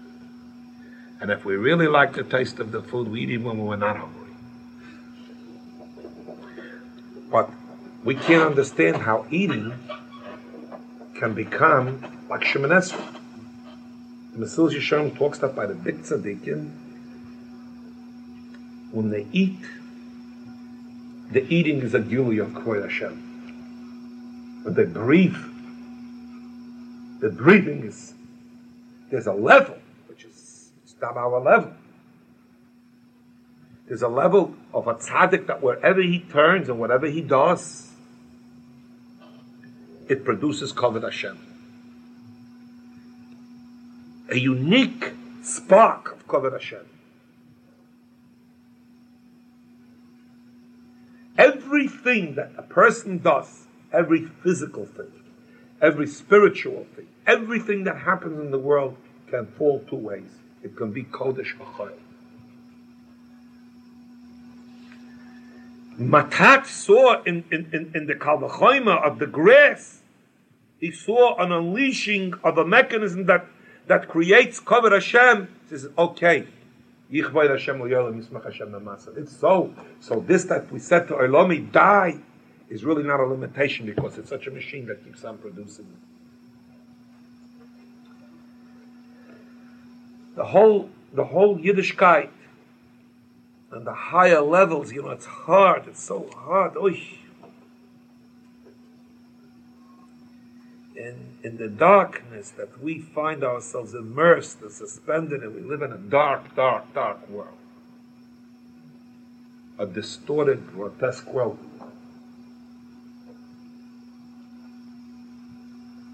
And 1.20 1.30
if 1.30 1.44
we 1.44 1.56
really 1.56 1.88
like 1.88 2.14
the 2.14 2.22
taste 2.22 2.58
of 2.58 2.72
the 2.72 2.80
food, 2.80 3.08
we 3.08 3.20
eat 3.20 3.36
when 3.42 3.58
we're 3.58 3.76
not 3.76 3.98
hungry. 3.98 4.32
But 7.30 7.50
we 8.02 8.14
can't 8.14 8.44
understand 8.44 8.96
how 8.96 9.26
eating 9.30 9.74
can 11.16 11.34
become 11.34 12.00
like 12.30 12.40
Esrei. 12.40 12.96
The 14.32 14.38
Mesilas 14.38 14.72
Yesharim 14.72 15.18
talks 15.18 15.38
that 15.40 15.54
by 15.54 15.66
the 15.66 15.74
big 15.74 16.00
tzaddikim, 16.00 16.70
when 18.90 19.10
they 19.10 19.26
eat, 19.32 19.58
the 21.30 21.44
eating 21.52 21.82
is 21.82 21.92
a 21.92 22.00
gili 22.00 22.38
of 22.38 22.48
Kvod 22.52 22.84
Hashem. 22.84 23.18
When 24.62 24.72
they 24.72 24.84
breathe, 24.84 25.36
the 27.26 27.32
breathing 27.32 27.82
is 27.82 28.14
there's 29.10 29.26
a 29.26 29.32
level 29.32 29.76
which 30.08 30.22
is 30.24 30.70
it's 30.84 30.94
not 31.02 31.16
our 31.16 31.40
level. 31.40 31.72
There's 33.88 34.02
a 34.02 34.08
level 34.08 34.54
of 34.72 34.86
a 34.86 34.94
tzaddik 34.94 35.48
that 35.48 35.60
wherever 35.60 36.00
he 36.00 36.20
turns 36.20 36.68
and 36.68 36.78
whatever 36.78 37.08
he 37.08 37.20
does, 37.20 37.90
it 40.08 40.24
produces 40.24 40.72
kavod 40.72 41.02
Hashem. 41.02 41.36
A 44.30 44.38
unique 44.38 45.12
spark 45.42 46.12
of 46.12 46.28
kavod 46.28 46.52
Hashem. 46.52 46.86
Everything 51.36 52.36
that 52.36 52.52
a 52.56 52.62
person 52.62 53.18
does, 53.18 53.66
every 53.92 54.26
physical 54.44 54.86
thing, 54.86 55.10
every 55.82 56.06
spiritual 56.06 56.86
thing, 56.94 57.08
everything 57.26 57.84
that 57.84 57.98
happens 57.98 58.38
in 58.38 58.50
the 58.50 58.58
world 58.58 58.96
can 59.28 59.46
fall 59.46 59.84
two 59.88 59.96
ways. 59.96 60.30
It 60.62 60.76
can 60.76 60.92
be 60.92 61.04
Kodesh 61.04 61.58
or 61.60 61.92
Matat 65.98 66.66
saw 66.66 67.22
in, 67.22 67.44
in, 67.50 67.70
in, 67.72 67.90
in 67.94 68.06
the 68.06 68.14
Kalvachoima 68.14 69.02
of 69.02 69.18
the 69.18 69.26
grass, 69.26 70.02
he 70.78 70.90
saw 70.90 71.36
an 71.36 71.52
unleashing 71.52 72.34
of 72.44 72.58
a 72.58 72.66
mechanism 72.66 73.24
that, 73.26 73.46
that 73.86 74.08
creates 74.08 74.60
Kavod 74.60 74.92
Hashem. 74.92 75.48
He 75.70 75.70
says, 75.70 75.88
okay, 75.96 76.46
it's 77.08 77.32
so. 79.38 79.74
So 80.00 80.20
this 80.26 80.44
that 80.44 80.72
we 80.72 80.80
said 80.80 81.08
to 81.08 81.14
Oilami, 81.14 81.72
die, 81.72 82.18
is 82.68 82.84
really 82.84 83.04
not 83.04 83.20
a 83.20 83.24
limitation 83.24 83.86
because 83.86 84.18
it's 84.18 84.28
such 84.28 84.46
a 84.48 84.50
machine 84.50 84.86
that 84.86 85.04
keeps 85.04 85.24
on 85.24 85.38
producing. 85.38 85.86
The 90.36 90.44
whole, 90.44 90.90
the 91.12 91.24
whole 91.24 91.58
Yiddishkeit 91.58 92.28
and 93.72 93.86
the 93.86 93.94
higher 93.94 94.42
levels, 94.42 94.92
you 94.92 95.02
know, 95.02 95.10
it's 95.10 95.26
hard, 95.26 95.88
it's 95.88 96.02
so 96.02 96.30
hard. 96.36 96.76
Oy. 96.76 97.02
In, 100.94 101.38
in 101.42 101.56
the 101.56 101.68
darkness 101.68 102.50
that 102.50 102.82
we 102.82 103.00
find 103.00 103.42
ourselves 103.42 103.94
immersed 103.94 104.60
and 104.62 104.70
suspended, 104.70 105.42
and 105.42 105.54
we 105.54 105.62
live 105.62 105.82
in 105.82 105.92
a 105.92 105.98
dark, 105.98 106.54
dark, 106.54 106.92
dark 106.94 107.28
world. 107.28 107.56
A 109.78 109.86
distorted, 109.86 110.66
grotesque 110.72 111.30
world. 111.32 111.58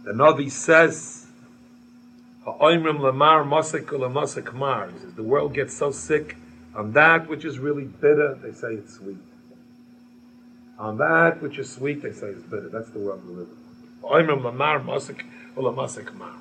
The 0.05 0.13
Navi 0.13 0.51
says, 0.51 1.22
Ha'oimrim 2.45 3.01
lamar 3.01 3.45
masik 3.45 3.87
masik 3.87 4.53
mar. 4.53 4.91
He 4.91 4.99
says, 4.99 5.15
the 5.15 5.23
world 5.23 5.55
gets 5.55 5.77
so 5.77 5.91
sick 5.91 6.37
on 6.75 6.93
that 6.93 7.29
which 7.29 7.45
is 7.45 7.59
really 7.59 7.85
bitter, 7.85 8.35
they 8.43 8.53
say 8.53 8.75
it's 8.75 8.95
sweet. 8.95 9.19
On 10.79 10.97
that 10.99 11.43
which 11.43 11.59
is 11.59 11.71
sweet, 11.71 12.03
they 12.03 12.13
say 12.13 12.29
it's 12.29 12.43
bitter. 12.43 12.69
That's 12.69 12.91
the 12.91 12.99
world 12.99 13.27
we 13.27 13.35
live 13.35 13.49
in. 13.49 14.07
Ha'oimrim 14.09 14.43
lamar 14.43 14.81
masik 14.81 15.23
masik 15.57 16.15
mar. 16.15 16.35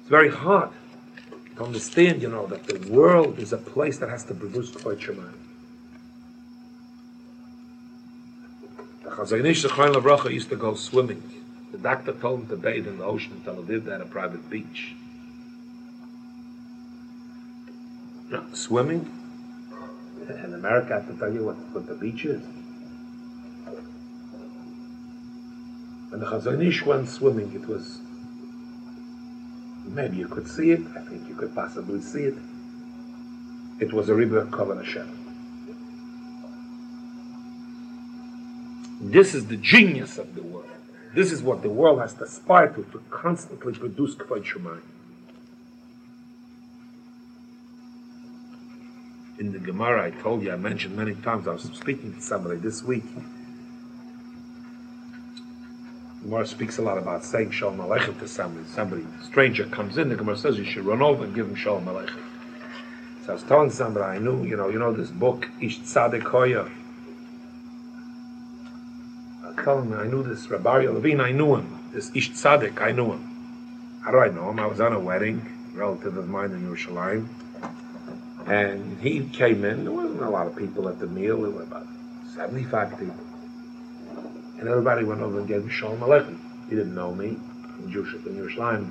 It's 0.00 0.10
very 0.10 0.30
hard 0.30 0.70
to 1.56 1.64
understand, 1.64 2.22
you 2.22 2.28
know, 2.28 2.46
that 2.46 2.66
the 2.66 2.78
world 2.92 3.38
is 3.38 3.52
a 3.52 3.58
place 3.58 3.98
that 3.98 4.08
has 4.08 4.22
to 4.24 4.34
produce 4.34 4.70
quite 4.70 4.98
Shemayim. 4.98 5.32
Chazon 9.02 9.44
Ish 9.46 9.64
Zechron 9.64 9.94
Lavracha 9.94 10.30
used 10.30 10.50
to 10.50 10.56
go 10.56 10.74
swimming. 10.74 11.22
The 11.76 11.82
doctor 11.82 12.12
told 12.12 12.40
him 12.40 12.46
to 12.46 12.56
bathe 12.56 12.86
in 12.86 12.96
the 12.96 13.04
ocean 13.04 13.32
in 13.32 13.40
Tel 13.42 13.56
Aviv. 13.56 13.84
They 13.84 13.90
had 13.92 14.00
a 14.00 14.06
private 14.06 14.48
beach. 14.48 14.94
No, 18.30 18.46
swimming? 18.54 19.10
In 20.42 20.54
America, 20.54 20.94
I 20.94 20.96
have 21.00 21.08
to 21.08 21.18
tell 21.18 21.30
you 21.30 21.44
what, 21.44 21.56
what 21.74 21.86
the 21.86 21.94
beach 21.94 22.24
is. 22.24 22.42
When 26.08 26.20
the 26.20 26.26
Chazon 26.26 26.66
Ish 26.66 26.86
went 26.86 27.10
swimming, 27.10 27.52
it 27.52 27.68
was 27.68 28.00
maybe 29.84 30.16
you 30.16 30.28
could 30.28 30.48
see 30.48 30.70
it. 30.70 30.80
I 30.96 31.00
think 31.00 31.28
you 31.28 31.34
could 31.34 31.54
possibly 31.54 32.00
see 32.00 32.22
it. 32.22 32.38
It 33.80 33.92
was 33.92 34.08
a 34.08 34.14
river 34.14 34.46
Kavod 34.46 34.82
Hashem. 34.82 35.10
This 39.02 39.34
is 39.34 39.46
the 39.46 39.58
genius 39.58 40.16
of 40.16 40.34
the 40.34 40.42
world. 40.42 40.55
This 41.16 41.32
is 41.32 41.42
what 41.42 41.62
the 41.62 41.70
world 41.70 42.00
has 42.00 42.12
to 42.14 42.24
aspire 42.24 42.68
to, 42.68 42.82
to 42.92 42.98
constantly 43.10 43.72
produce 43.72 44.14
Kvod 44.14 44.44
Shemayim. 44.44 44.82
in 49.38 49.52
the 49.52 49.58
Gemara, 49.58 50.06
I 50.06 50.10
told 50.22 50.42
you, 50.42 50.52
I 50.52 50.56
mentioned 50.56 50.96
many 50.96 51.14
times, 51.14 51.46
I 51.46 51.52
was 51.52 51.62
speaking 51.62 52.14
to 52.14 52.20
somebody 52.20 52.58
this 52.58 52.82
week. 52.82 53.04
Gemara 56.22 56.46
speaks 56.46 56.78
a 56.78 56.82
lot 56.82 56.98
about 56.98 57.24
saying 57.24 57.50
Shalom 57.50 57.78
Aleichem 57.78 58.18
to 58.18 58.26
somebody. 58.26 58.66
Somebody, 58.68 59.04
stranger 59.22 59.64
comes 59.66 59.98
in, 59.98 60.08
the 60.08 60.16
Gemara 60.16 60.36
says 60.36 60.58
you 60.58 60.64
should 60.64 60.84
run 60.84 61.02
over 61.02 61.24
and 61.24 61.34
give 61.34 61.46
him 61.46 61.54
Shalom 61.54 61.84
Aleichem. 61.84 62.22
So 63.24 63.30
I 63.30 63.34
was 63.34 63.42
telling 63.42 63.70
somebody 63.70 64.04
I 64.04 64.18
knew, 64.18 64.44
you 64.44 64.56
know, 64.56 64.68
you 64.68 64.78
know 64.78 64.92
this 64.92 65.10
book, 65.10 65.48
Ish 65.60 65.80
Tzadik 65.80 66.22
Hoya. 66.22 66.68
Him 69.58 69.92
I 69.94 70.06
knew 70.06 70.22
this 70.22 70.48
Rabbi 70.50 70.86
Levine, 70.86 71.20
I 71.20 71.32
knew 71.32 71.56
him. 71.56 71.78
This 71.92 72.10
Ish 72.14 72.32
Tzadik, 72.32 72.80
I 72.80 72.92
knew 72.92 73.12
him. 73.12 73.28
How 74.04 74.12
do 74.12 74.18
I 74.18 74.28
know 74.28 74.50
him? 74.50 74.60
I 74.60 74.66
was 74.66 74.80
on 74.80 74.92
a 74.92 75.00
wedding, 75.00 75.42
relative 75.74 76.16
of 76.16 76.28
mine 76.28 76.52
in 76.52 76.68
Yerushalayim. 76.68 77.26
And 78.46 79.00
he 79.00 79.28
came 79.28 79.64
in, 79.64 79.84
there 79.84 79.92
wasn't 79.92 80.22
a 80.22 80.30
lot 80.30 80.46
of 80.46 80.54
people 80.54 80.88
at 80.88 81.00
the 81.00 81.06
meal, 81.06 81.42
there 81.42 81.50
were 81.50 81.62
about 81.62 81.86
75 82.34 82.98
people. 82.98 83.16
And 84.58 84.68
everybody 84.68 85.04
went 85.04 85.20
over 85.20 85.40
and 85.40 85.48
gave 85.48 85.62
him 85.62 85.68
Shalom 85.68 86.00
Aleichem. 86.00 86.38
He 86.68 86.76
didn't 86.76 86.94
know 86.94 87.12
me. 87.12 87.36
In 87.80 87.90
Jewish, 87.90 88.14
in 88.14 88.36
Yerushalayim, 88.36 88.90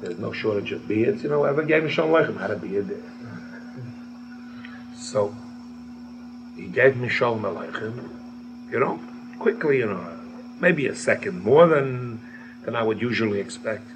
there's 0.00 0.18
no 0.18 0.32
shortage 0.32 0.72
of 0.72 0.88
beards. 0.88 1.22
You 1.22 1.30
know, 1.30 1.44
ever 1.44 1.62
gave 1.62 1.84
me 1.84 1.90
Shalom 1.90 2.10
Aleichem, 2.10 2.40
had 2.40 2.50
a 2.50 2.56
beard 2.56 2.88
there. 2.88 3.02
So, 4.94 5.36
he 6.56 6.66
gave 6.66 6.96
me 6.96 7.08
Shalom 7.08 7.42
Aleichem, 7.42 8.08
you 8.70 8.80
know, 8.80 9.00
quickly, 9.40 9.78
you 9.78 9.86
know, 9.86 10.06
maybe 10.60 10.86
a 10.86 10.94
second 10.94 11.42
more 11.42 11.66
than, 11.66 12.20
than 12.64 12.76
I 12.76 12.82
would 12.82 13.00
usually 13.00 13.40
expect. 13.40 13.88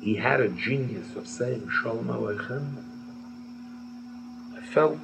He 0.00 0.16
had 0.16 0.40
a 0.40 0.48
genius 0.48 1.16
of 1.16 1.26
saying 1.26 1.68
Shalom 1.70 2.08
Aleichem 2.08 2.76
I 4.54 4.60
felt 4.60 5.00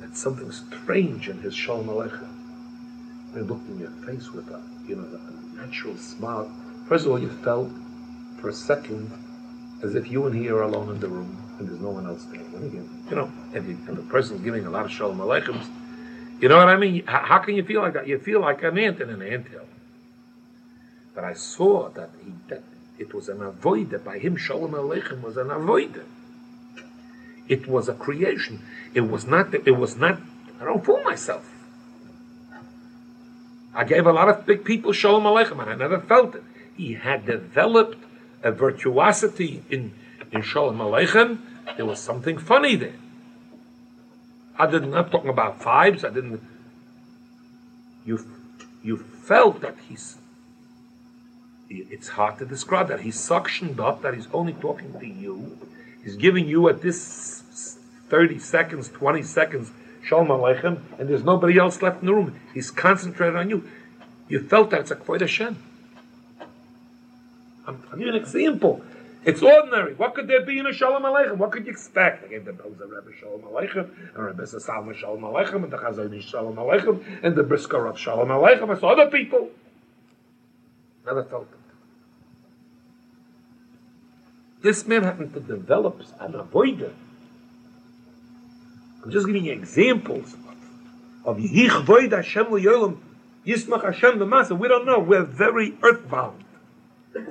that 0.00 0.16
something 0.16 0.52
strange 0.52 1.28
in 1.28 1.38
his 1.38 1.54
Shalom 1.54 1.88
Aleichem. 1.88 2.28
He 3.34 3.40
looked 3.40 3.68
in 3.70 3.78
your 3.78 3.90
face 4.06 4.30
with 4.30 4.48
a, 4.50 4.60
you 4.86 4.96
know, 4.96 5.06
a 5.06 5.56
natural 5.56 5.96
smile. 5.96 6.52
First 6.86 7.06
of 7.06 7.12
all, 7.12 7.18
you 7.18 7.30
felt 7.30 7.70
for 8.38 8.50
a 8.50 8.52
second 8.52 9.10
as 9.82 9.94
if 9.94 10.10
you 10.10 10.26
and 10.26 10.34
he 10.34 10.48
are 10.50 10.62
alone 10.62 10.90
in 10.90 11.00
the 11.00 11.08
room 11.08 11.36
and 11.58 11.68
there's 11.68 11.80
no 11.80 11.90
one 11.90 12.06
else 12.06 12.24
there. 12.24 12.40
Again, 12.40 12.88
you 13.08 13.16
know, 13.16 13.32
and, 13.54 13.66
you, 13.66 13.78
and 13.88 13.96
the 13.96 14.02
person's 14.02 14.42
giving 14.42 14.66
a 14.66 14.70
lot 14.70 14.84
of 14.84 14.92
Shalom 14.92 15.18
Aleichems, 15.18 15.66
you 16.40 16.48
know 16.48 16.58
what 16.58 16.68
I 16.68 16.76
mean? 16.76 17.06
How, 17.06 17.38
can 17.38 17.54
you 17.54 17.64
feel 17.64 17.82
like 17.82 17.94
that? 17.94 18.06
You 18.06 18.18
feel 18.18 18.40
like 18.40 18.62
an 18.62 18.78
ant 18.78 19.00
in 19.00 19.10
an 19.10 19.22
anthill. 19.22 19.66
But 21.14 21.24
I 21.24 21.32
saw 21.32 21.88
that 21.90 22.10
he 22.22 22.32
that 22.48 22.62
it 22.98 23.14
was 23.14 23.28
an 23.28 23.38
avoider. 23.38 24.02
By 24.02 24.18
him, 24.18 24.36
Shalom 24.36 24.72
Aleichem 24.72 25.22
was 25.22 25.36
an 25.36 25.48
avoider. 25.48 26.04
It 27.48 27.66
was 27.66 27.88
a 27.88 27.94
creation. 27.94 28.62
It 28.94 29.02
was 29.02 29.26
not. 29.26 29.54
It 29.54 29.76
was 29.76 29.96
not. 29.96 30.20
I 30.60 30.64
don't 30.64 30.84
fool 30.84 31.02
myself. 31.02 31.48
I 33.74 33.84
gave 33.84 34.06
a 34.06 34.12
lot 34.12 34.28
of 34.28 34.46
big 34.46 34.64
people 34.64 34.92
shalom 34.92 35.24
aleichem, 35.24 35.60
and 35.60 35.70
I 35.70 35.74
never 35.74 36.00
felt 36.00 36.34
it. 36.34 36.42
He 36.76 36.94
had 36.94 37.26
developed 37.26 37.98
a 38.42 38.50
virtuosity 38.50 39.62
in 39.70 39.92
in 40.32 40.42
shalom 40.42 40.78
aleichem. 40.78 41.38
There 41.76 41.84
was 41.84 42.00
something 42.00 42.38
funny 42.38 42.76
there. 42.76 42.94
I 44.58 44.66
didn't. 44.70 44.94
I'm 44.94 45.10
talking 45.10 45.30
about 45.30 45.60
vibes. 45.60 46.04
I 46.04 46.10
didn't. 46.10 46.40
You 48.04 48.24
you 48.82 48.96
felt 48.98 49.60
that 49.60 49.76
he's. 49.88 50.16
It's 51.68 52.08
hard 52.08 52.38
to 52.38 52.46
describe 52.46 52.88
that 52.88 53.00
he's 53.00 53.16
suctioned 53.16 53.80
up. 53.80 54.02
That 54.02 54.14
he's 54.14 54.28
only 54.32 54.52
talking 54.54 54.98
to 54.98 55.06
you. 55.06 55.58
He's 56.02 56.16
giving 56.16 56.46
you 56.46 56.68
at 56.68 56.82
this 56.82 57.78
30 58.08 58.38
seconds, 58.38 58.88
20 58.88 59.22
seconds, 59.22 59.72
Shalom 60.04 60.28
Aleichem, 60.28 60.78
and 60.98 61.08
there's 61.08 61.24
nobody 61.24 61.58
else 61.58 61.82
left 61.82 62.00
in 62.00 62.06
the 62.06 62.14
room. 62.14 62.38
He's 62.54 62.70
concentrated 62.70 63.34
on 63.34 63.50
you. 63.50 63.68
You 64.28 64.40
felt 64.40 64.70
that 64.70 64.80
it's 64.80 64.90
a 64.92 64.96
Kvod 64.96 65.20
Hashem. 65.20 65.56
I'm, 67.66 67.82
give 67.90 68.00
you 68.00 68.08
an 68.08 68.14
example. 68.14 68.84
It's 69.26 69.42
ordinary. 69.42 69.94
What 69.94 70.14
could 70.14 70.28
there 70.28 70.46
be 70.46 70.58
in 70.58 70.66
a 70.66 70.72
Shalom 70.72 71.02
Aleichem? 71.02 71.36
What 71.36 71.50
could 71.50 71.66
you 71.66 71.72
expect? 71.72 72.24
I 72.24 72.28
gave 72.28 72.44
the 72.44 72.52
Belzer 72.52 72.88
Rebbe 72.88 73.10
Shalom 73.18 73.42
Aleichem, 73.42 73.90
and 74.14 74.24
Rebbe 74.24 74.42
Salma 74.44 74.94
Shalom 74.94 75.22
Aleichem, 75.22 75.64
and 75.64 75.72
the 75.72 75.76
Chazon 75.76 76.22
Shalom 76.22 76.56
Aleichem, 76.56 77.04
and 77.24 77.34
the 77.34 77.42
Brisker 77.42 77.86
of 77.86 77.98
Shalom 77.98 78.28
Aleichem. 78.28 78.74
I 78.74 78.78
saw 78.78 78.92
other 78.92 79.10
people. 79.10 79.50
Never 81.04 81.24
felt 81.24 81.48
it. 81.52 81.58
This 84.62 84.86
man 84.86 85.02
happened 85.02 85.34
to 85.34 85.40
develop 85.40 86.02
an 86.20 86.32
avoider 86.32 86.92
I'm 89.06 89.12
just 89.12 89.26
giving 89.26 89.44
you 89.44 89.52
examples 89.52 90.34
of 91.24 91.36
Yich 91.36 91.84
Void 91.84 92.10
Hashem 92.10 92.46
Yolam 92.46 92.98
Yismach 93.46 93.84
Hashem 93.84 94.18
the 94.18 94.24
Masa. 94.24 94.58
We 94.58 94.66
don't 94.66 94.84
know. 94.84 94.98
We're 94.98 95.22
very 95.22 95.78
earthbound. 95.80 96.42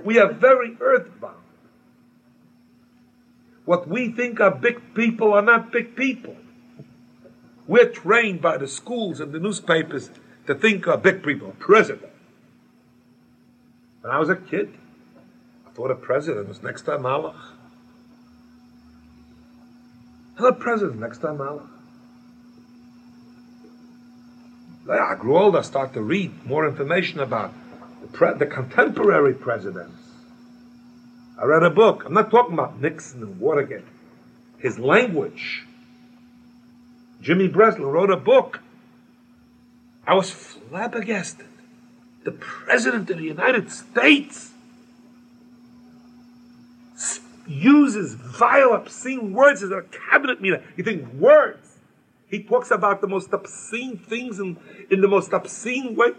We 0.05 0.17
are 0.17 0.31
very 0.31 0.77
earthbound. 0.79 1.35
What 3.65 3.87
we 3.87 4.09
think 4.09 4.39
are 4.39 4.51
big 4.51 4.93
people 4.93 5.33
are 5.33 5.41
not 5.41 5.71
big 5.71 5.95
people. 5.95 6.37
We're 7.67 7.89
trained 7.89 8.41
by 8.41 8.57
the 8.57 8.67
schools 8.67 9.19
and 9.19 9.31
the 9.31 9.39
newspapers 9.39 10.11
to 10.45 10.53
think 10.53 10.87
are 10.87 10.97
big 10.97 11.23
people. 11.23 11.55
President. 11.59 12.11
When 14.01 14.13
I 14.13 14.19
was 14.19 14.29
a 14.29 14.35
kid, 14.35 14.71
I 15.65 15.71
thought 15.71 15.89
a 15.89 15.95
president 15.95 16.47
was 16.47 16.61
next 16.61 16.83
to 16.83 16.93
a 16.93 16.99
Malach. 16.99 17.35
Hello, 20.37 20.51
President, 20.51 20.99
next 20.99 21.19
time, 21.19 21.41
Allah. 21.41 21.67
I 24.87 25.15
grew 25.15 25.37
older, 25.37 25.59
I 25.59 25.61
started 25.61 25.93
to 25.93 26.01
read 26.01 26.45
more 26.45 26.67
information 26.67 27.19
about 27.19 27.53
the, 28.01 28.07
pre- 28.07 28.33
the 28.33 28.45
contemporary 28.45 29.33
presidents. 29.33 30.04
I 31.37 31.45
read 31.45 31.63
a 31.63 31.69
book. 31.69 32.03
I'm 32.05 32.13
not 32.13 32.31
talking 32.31 32.53
about 32.53 32.81
Nixon 32.81 33.21
and 33.21 33.39
Watergate. 33.39 33.83
His 34.57 34.79
language. 34.79 35.65
Jimmy 37.21 37.47
Breslin 37.47 37.85
wrote 37.85 38.09
a 38.09 38.17
book. 38.17 38.61
I 40.07 40.13
was 40.13 40.31
flabbergasted. 40.31 41.47
The 42.23 42.31
President 42.31 43.09
of 43.09 43.17
the 43.17 43.23
United 43.23 43.71
States 43.71 44.51
uses 47.47 48.15
vile, 48.15 48.73
obscene 48.73 49.33
words 49.33 49.61
as 49.61 49.71
a 49.71 49.83
cabinet 50.09 50.41
meeting. 50.41 50.61
You 50.77 50.83
think 50.83 51.11
words? 51.13 51.77
He 52.27 52.41
talks 52.41 52.71
about 52.71 53.01
the 53.01 53.07
most 53.07 53.31
obscene 53.33 53.97
things 53.97 54.39
in, 54.39 54.57
in 54.89 55.01
the 55.01 55.07
most 55.07 55.31
obscene 55.31 55.95
way. 55.95 56.13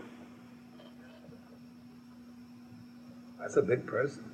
That's 3.40 3.56
a 3.56 3.62
big 3.62 3.86
person. 3.86 4.24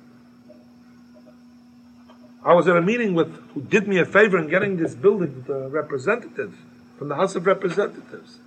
I 2.45 2.53
was 2.53 2.67
at 2.67 2.75
a 2.75 2.81
meeting 2.81 3.13
with 3.13 3.35
who 3.53 3.61
did 3.61 3.87
me 3.87 3.99
a 3.99 4.05
favor 4.05 4.37
in 4.37 4.49
getting 4.49 4.77
this 4.77 4.95
building, 4.95 5.43
the 5.47 5.69
representative 5.69 6.55
from 6.97 7.09
the 7.09 7.15
House 7.15 7.35
of 7.35 7.45
Representatives. 7.45 8.39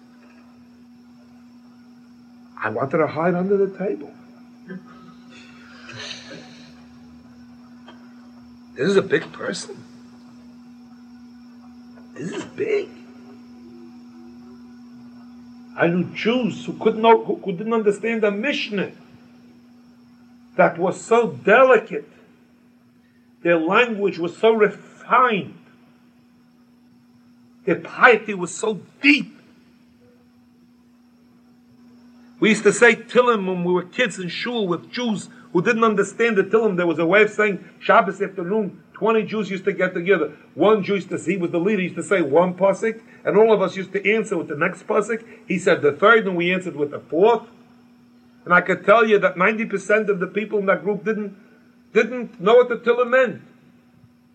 I 2.59 2.71
wanted 2.71 2.99
to 2.99 3.07
hide 3.07 3.35
under 3.35 3.57
the 3.57 3.77
table. 3.79 4.13
This 8.75 8.89
is 8.89 8.97
a 8.97 9.03
big 9.03 9.33
person. 9.33 9.83
This 12.13 12.33
is 12.33 12.45
big. 12.45 12.89
I 15.77 15.87
knew 15.87 16.05
Jews 16.15 16.65
who 16.65 16.75
couldn't 16.75 17.01
know, 17.03 17.25
who, 17.25 17.37
who 17.37 17.53
didn't 17.53 17.73
understand 17.73 18.23
the 18.23 18.31
Mishnah 18.31 18.93
that 20.57 20.79
was 20.79 21.01
so 21.01 21.29
delicate. 21.29 22.11
Their 23.47 23.61
language 23.61 24.19
was 24.19 24.37
so 24.37 24.51
refined. 24.51 25.57
Their 27.65 27.77
piety 27.77 28.35
was 28.35 28.53
so 28.53 28.81
deep. 29.01 29.39
We 32.41 32.49
used 32.49 32.65
to 32.65 32.73
say 32.73 32.97
Tillim 32.97 33.47
when 33.47 33.63
we 33.63 33.73
were 33.73 33.85
kids 33.85 34.19
in 34.19 34.31
shul 34.31 34.67
with 34.67 34.91
Jews 34.91 35.29
who 35.53 35.63
didn't 35.63 35.85
understand 35.85 36.37
the 36.37 36.43
Tillim. 36.43 36.77
There 36.77 36.89
was 36.89 36.99
a 36.99 37.07
way 37.07 37.23
of 37.23 37.31
saying 37.31 37.65
Shabbos 37.79 38.21
afternoon. 38.21 38.83
Twenty 38.95 39.23
Jews 39.23 39.49
used 39.49 39.65
to 39.67 39.73
get 39.73 39.95
together. 39.95 40.33
One 40.55 40.83
Jew 40.83 40.97
used 40.97 41.11
to, 41.11 41.17
he 41.17 41.37
was 41.37 41.53
the 41.53 41.61
leader, 41.61 41.83
used 41.83 41.95
to 41.95 42.03
say 42.03 42.23
one 42.23 42.55
pasuk, 42.55 43.01
and 43.25 43.37
all 43.37 43.53
of 43.53 43.63
us 43.63 43.77
used 43.77 43.93
to 43.93 44.13
answer 44.13 44.37
with 44.37 44.49
the 44.49 44.57
next 44.57 44.89
pasuk. 44.89 45.25
He 45.47 45.61
said 45.61 45.83
the 45.83 45.93
third, 45.93 46.27
and 46.27 46.37
we 46.37 46.53
answered 46.53 46.75
with 46.75 46.91
the 46.91 46.99
fourth. 46.99 47.47
And 48.45 48.53
I 48.53 48.61
could 48.61 48.85
tell 48.85 49.07
you 49.07 49.21
that 49.21 49.39
ninety 49.39 49.67
percent 49.67 50.11
of 50.11 50.19
the 50.19 50.27
people 50.27 50.59
in 50.59 50.67
that 50.67 50.83
group 50.83 51.05
didn't 51.05 51.46
didn't 52.03 52.41
know 52.41 52.55
what 52.55 52.69
the 52.69 52.77
Tillim 52.77 53.11
meant, 53.11 53.43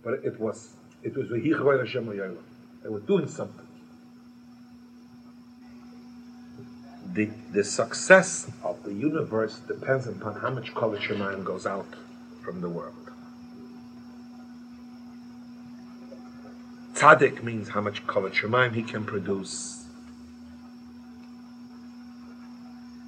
but 0.04 0.14
it 0.24 0.40
was 0.40 0.74
it 1.04 1.16
was 1.16 1.30
They 1.30 2.90
were 2.90 3.00
doing 3.00 3.28
something. 3.28 3.68
the, 7.14 7.30
the 7.52 7.64
success 7.64 8.50
of 8.64 8.82
the 8.84 8.94
universe 8.94 9.60
depends 9.68 10.08
upon 10.08 10.40
how 10.40 10.50
much 10.50 10.74
Kol 10.74 10.96
Shemayim 10.96 11.44
goes 11.44 11.66
out 11.66 11.94
from 12.42 12.62
the 12.62 12.70
world. 12.70 12.96
tzaddik 16.94 17.42
means 17.42 17.70
how 17.70 17.82
much 17.82 18.06
kavod 18.06 18.32
shemaim 18.32 18.76
he 18.76 18.84
can 18.84 19.04
produce. 19.04 19.86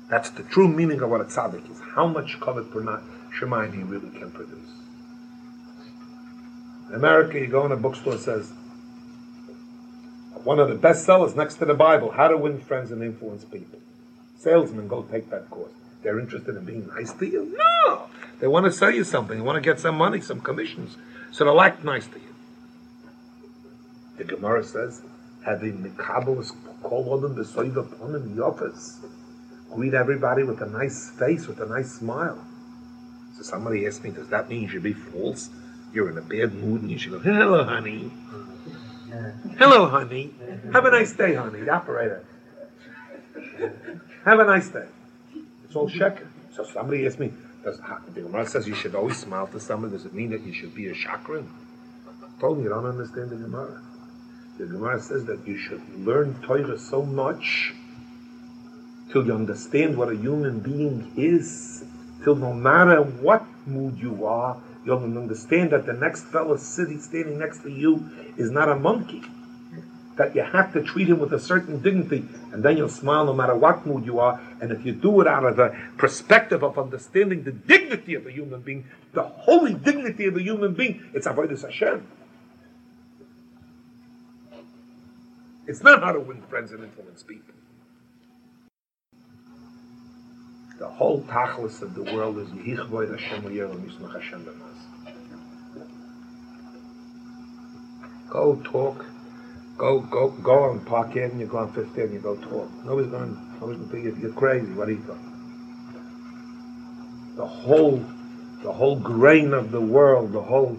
That's 0.09 0.31
the 0.31 0.43
true 0.43 0.67
meaning 0.67 1.01
of 1.01 1.09
what 1.11 1.21
a 1.21 1.25
tzaddik 1.25 1.71
is. 1.71 1.79
How 1.95 2.07
much 2.07 2.39
kavod 2.39 2.71
shemaim 2.71 3.03
he 3.39 3.83
really 3.83 4.09
can 4.17 4.31
produce. 4.31 4.69
In 6.89 6.95
America, 6.95 7.39
you 7.39 7.47
go 7.47 7.65
in 7.65 7.71
a 7.71 7.75
bookstore, 7.75 8.13
and 8.13 8.21
says, 8.21 8.51
one 10.43 10.59
of 10.59 10.67
the 10.67 10.75
best 10.75 11.05
sellers 11.05 11.35
next 11.35 11.55
to 11.55 11.65
the 11.65 11.73
Bible, 11.73 12.11
How 12.11 12.27
to 12.27 12.37
Win 12.37 12.59
Friends 12.59 12.91
and 12.91 13.01
Influence 13.01 13.45
People. 13.45 13.79
Salesmen 14.37 14.87
go 14.87 15.03
take 15.03 15.29
that 15.29 15.49
course. 15.49 15.71
They're 16.03 16.19
interested 16.19 16.57
in 16.57 16.65
being 16.65 16.87
nice 16.87 17.13
to 17.13 17.25
you? 17.25 17.55
No! 17.57 18.07
They 18.39 18.47
want 18.47 18.65
to 18.65 18.71
sell 18.71 18.91
you 18.91 19.05
something. 19.05 19.37
They 19.37 19.43
want 19.43 19.55
to 19.55 19.61
get 19.61 19.79
some 19.79 19.95
money, 19.95 20.19
some 20.19 20.41
commissions. 20.41 20.97
So 21.31 21.45
they'll 21.45 21.61
act 21.61 21.83
nice 21.83 22.07
to 22.07 22.19
you. 22.19 22.35
The 24.17 24.25
Gemara 24.25 24.63
says, 24.63 25.01
having 25.45 25.81
the 25.81 25.89
Kabbalist 25.89 26.53
call 26.83 27.13
on 27.13 27.21
them 27.21 27.35
the 27.35 27.43
Soiva 27.43 27.77
upon 27.77 28.15
in 28.15 28.35
the 28.35 28.43
office. 28.43 28.99
Greet 29.71 29.93
everybody 29.93 30.43
with 30.43 30.61
a 30.61 30.67
nice 30.67 31.09
face, 31.11 31.47
with 31.47 31.61
a 31.61 31.65
nice 31.65 31.93
smile. 31.93 32.45
So 33.35 33.43
somebody 33.43 33.85
asked 33.87 34.03
me, 34.03 34.11
does 34.11 34.27
that 34.29 34.49
mean 34.49 34.63
you 34.63 34.67
should 34.67 34.83
be 34.83 34.93
false? 34.93 35.49
You're 35.93 36.09
in 36.09 36.17
a 36.17 36.21
bad 36.21 36.53
mood 36.53 36.81
and 36.81 36.91
you 36.91 36.97
should 36.97 37.11
go, 37.11 37.19
hello, 37.19 37.63
honey. 37.63 38.11
Hello, 39.57 39.87
honey. 39.87 40.33
Have 40.71 40.85
a 40.85 40.91
nice 40.91 41.13
day, 41.13 41.35
honey. 41.35 41.61
The 41.61 41.71
operator. 41.71 42.25
Have 44.25 44.39
a 44.39 44.45
nice 44.45 44.69
day. 44.69 44.87
It's 45.65 45.75
all 45.75 45.89
sheker. 45.89 46.27
So 46.55 46.63
somebody 46.63 47.05
asked 47.05 47.19
me, 47.19 47.31
does, 47.63 47.79
the 48.13 48.21
Gemara 48.21 48.45
says 48.47 48.67
you 48.67 48.75
should 48.75 48.95
always 48.95 49.17
smile 49.17 49.47
to 49.47 49.59
somebody. 49.59 49.93
Does 49.93 50.05
it 50.05 50.13
mean 50.13 50.31
that 50.31 50.41
you 50.41 50.53
should 50.53 50.75
be 50.75 50.87
a 50.89 50.93
chakran? 50.93 51.47
I 52.07 52.39
told 52.39 52.57
me 52.57 52.63
you 52.63 52.69
don't 52.69 52.85
understand 52.85 53.29
the 53.29 53.35
Gemara. 53.35 53.81
The 54.57 54.65
Gemara 54.65 55.01
says 55.01 55.25
that 55.25 55.47
you 55.47 55.57
should 55.57 55.81
learn 55.97 56.39
Torah 56.41 56.77
so 56.77 57.01
much 57.01 57.73
till 59.11 59.25
you 59.25 59.33
understand 59.33 59.97
what 59.97 60.09
a 60.09 60.15
human 60.15 60.59
being 60.59 61.11
is, 61.15 61.82
till 62.23 62.35
no 62.35 62.53
matter 62.53 63.01
what 63.01 63.45
mood 63.65 63.97
you 63.97 64.25
are, 64.25 64.61
you'll 64.85 65.03
understand 65.03 65.71
that 65.71 65.85
the 65.85 65.93
next 65.93 66.23
fellow 66.25 66.57
sitting 66.57 67.01
standing 67.01 67.39
next 67.39 67.63
to 67.63 67.69
you 67.69 68.09
is 68.37 68.51
not 68.51 68.69
a 68.69 68.75
monkey. 68.75 69.23
That 70.15 70.35
you 70.35 70.43
have 70.43 70.73
to 70.73 70.83
treat 70.83 71.09
him 71.09 71.19
with 71.19 71.33
a 71.33 71.39
certain 71.39 71.81
dignity, 71.81 72.25
and 72.51 72.61
then 72.61 72.77
you'll 72.77 72.89
smile 72.89 73.25
no 73.25 73.33
matter 73.33 73.55
what 73.55 73.85
mood 73.85 74.05
you 74.05 74.19
are. 74.19 74.39
And 74.61 74.71
if 74.71 74.85
you 74.85 74.93
do 74.93 75.21
it 75.21 75.27
out 75.27 75.43
of 75.43 75.55
the 75.55 75.75
perspective 75.97 76.63
of 76.63 76.77
understanding 76.77 77.43
the 77.43 77.51
dignity 77.51 78.13
of 78.13 78.27
a 78.27 78.31
human 78.31 78.61
being, 78.61 78.85
the 79.13 79.23
holy 79.23 79.73
dignity 79.73 80.27
of 80.27 80.35
a 80.37 80.41
human 80.41 80.75
being, 80.75 81.03
it's 81.13 81.25
avoidance 81.25 81.63
Hashem. 81.63 82.07
It's 85.65 85.81
not 85.81 86.03
how 86.03 86.11
to 86.11 86.19
win 86.19 86.41
friends 86.43 86.71
and 86.71 86.83
influence 86.83 87.23
people. 87.23 87.55
The 90.83 90.89
whole 90.89 91.21
tachlis 91.21 91.81
of 91.81 91.95
the 91.95 92.03
world 92.13 92.37
is 92.39 92.49
Yichvoid 92.49 93.17
Hashem 93.17 93.43
Yismach 93.43 94.21
Hashem 94.21 94.45
Go 98.29 98.61
talk. 98.65 99.05
Go 99.77 100.01
go 100.01 100.31
go 100.31 100.63
on 100.63 100.81
Park 100.81 101.15
Avenue, 101.15 101.47
go 101.47 101.59
on 101.59 101.71
Fifth 101.71 101.97
Avenue, 101.97 102.19
go 102.19 102.35
talk. 102.35 102.69
Nobody's 102.83 103.09
going. 103.11 103.37
Nobody's 103.61 103.77
going 103.77 104.03
to 104.03 104.09
think 104.11 104.21
you're 104.21 104.33
crazy. 104.33 104.73
What 104.73 104.87
do 104.87 104.91
you 104.91 104.99
think? 104.99 105.19
The 107.37 107.47
whole, 107.47 108.05
the 108.61 108.73
whole 108.73 108.97
grain 108.97 109.53
of 109.53 109.71
the 109.71 109.79
world, 109.79 110.33
the 110.33 110.41
whole 110.41 110.77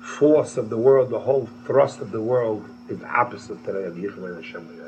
force 0.00 0.56
of 0.56 0.70
the 0.70 0.78
world, 0.78 1.10
the 1.10 1.20
whole 1.20 1.46
thrust 1.66 2.00
of 2.00 2.10
the 2.10 2.22
world 2.22 2.64
is 2.88 3.02
opposite 3.04 3.62
today 3.66 3.84
of 3.84 3.96
Yichvay 3.96 4.34
Hashem 4.34 4.66
in, 4.66 4.81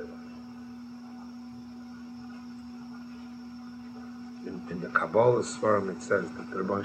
in 4.70 4.80
the 4.80 4.88
Kabbalah 4.88 5.42
Svarim 5.42 5.90
it 5.90 6.00
says 6.02 6.30
that 6.32 6.50
the 6.50 6.62
Rebbe 6.62 6.82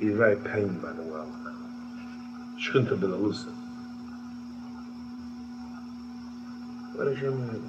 is 0.00 0.16
very 0.16 0.36
pained 0.36 0.80
by 0.82 0.92
the 0.92 1.02
world. 1.02 1.32
Shchinta 2.58 2.98
Belalusa. 2.98 3.52
What 6.94 7.08
is 7.08 7.20
your 7.20 7.32
To 7.32 7.60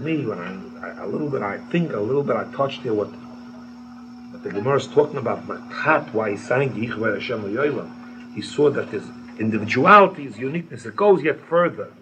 me, 0.00 0.26
when 0.26 0.38
I, 0.38 0.86
I, 0.86 1.04
a 1.04 1.06
little 1.06 1.30
bit, 1.30 1.42
I 1.42 1.58
think 1.70 1.92
a 1.92 2.00
little 2.00 2.24
bit, 2.24 2.36
I 2.36 2.44
touched 2.52 2.82
here 2.82 2.94
what, 2.94 3.08
what 3.08 4.42
the 4.42 4.50
Gemara 4.50 4.78
is 4.78 4.88
talking 4.88 5.18
about. 5.18 5.46
Matat, 5.46 6.12
why 6.12 6.30
he's 6.30 6.44
saying 6.46 6.72
Yichvay 6.72 7.14
Hashem 7.14 8.32
He 8.34 8.42
saw 8.42 8.70
that 8.70 8.88
his 8.88 9.04
individuality, 9.38 10.24
his 10.24 10.38
uniqueness, 10.38 10.84
it 10.84 10.96
goes 10.96 11.22
yet 11.22 11.38
further 11.40 11.92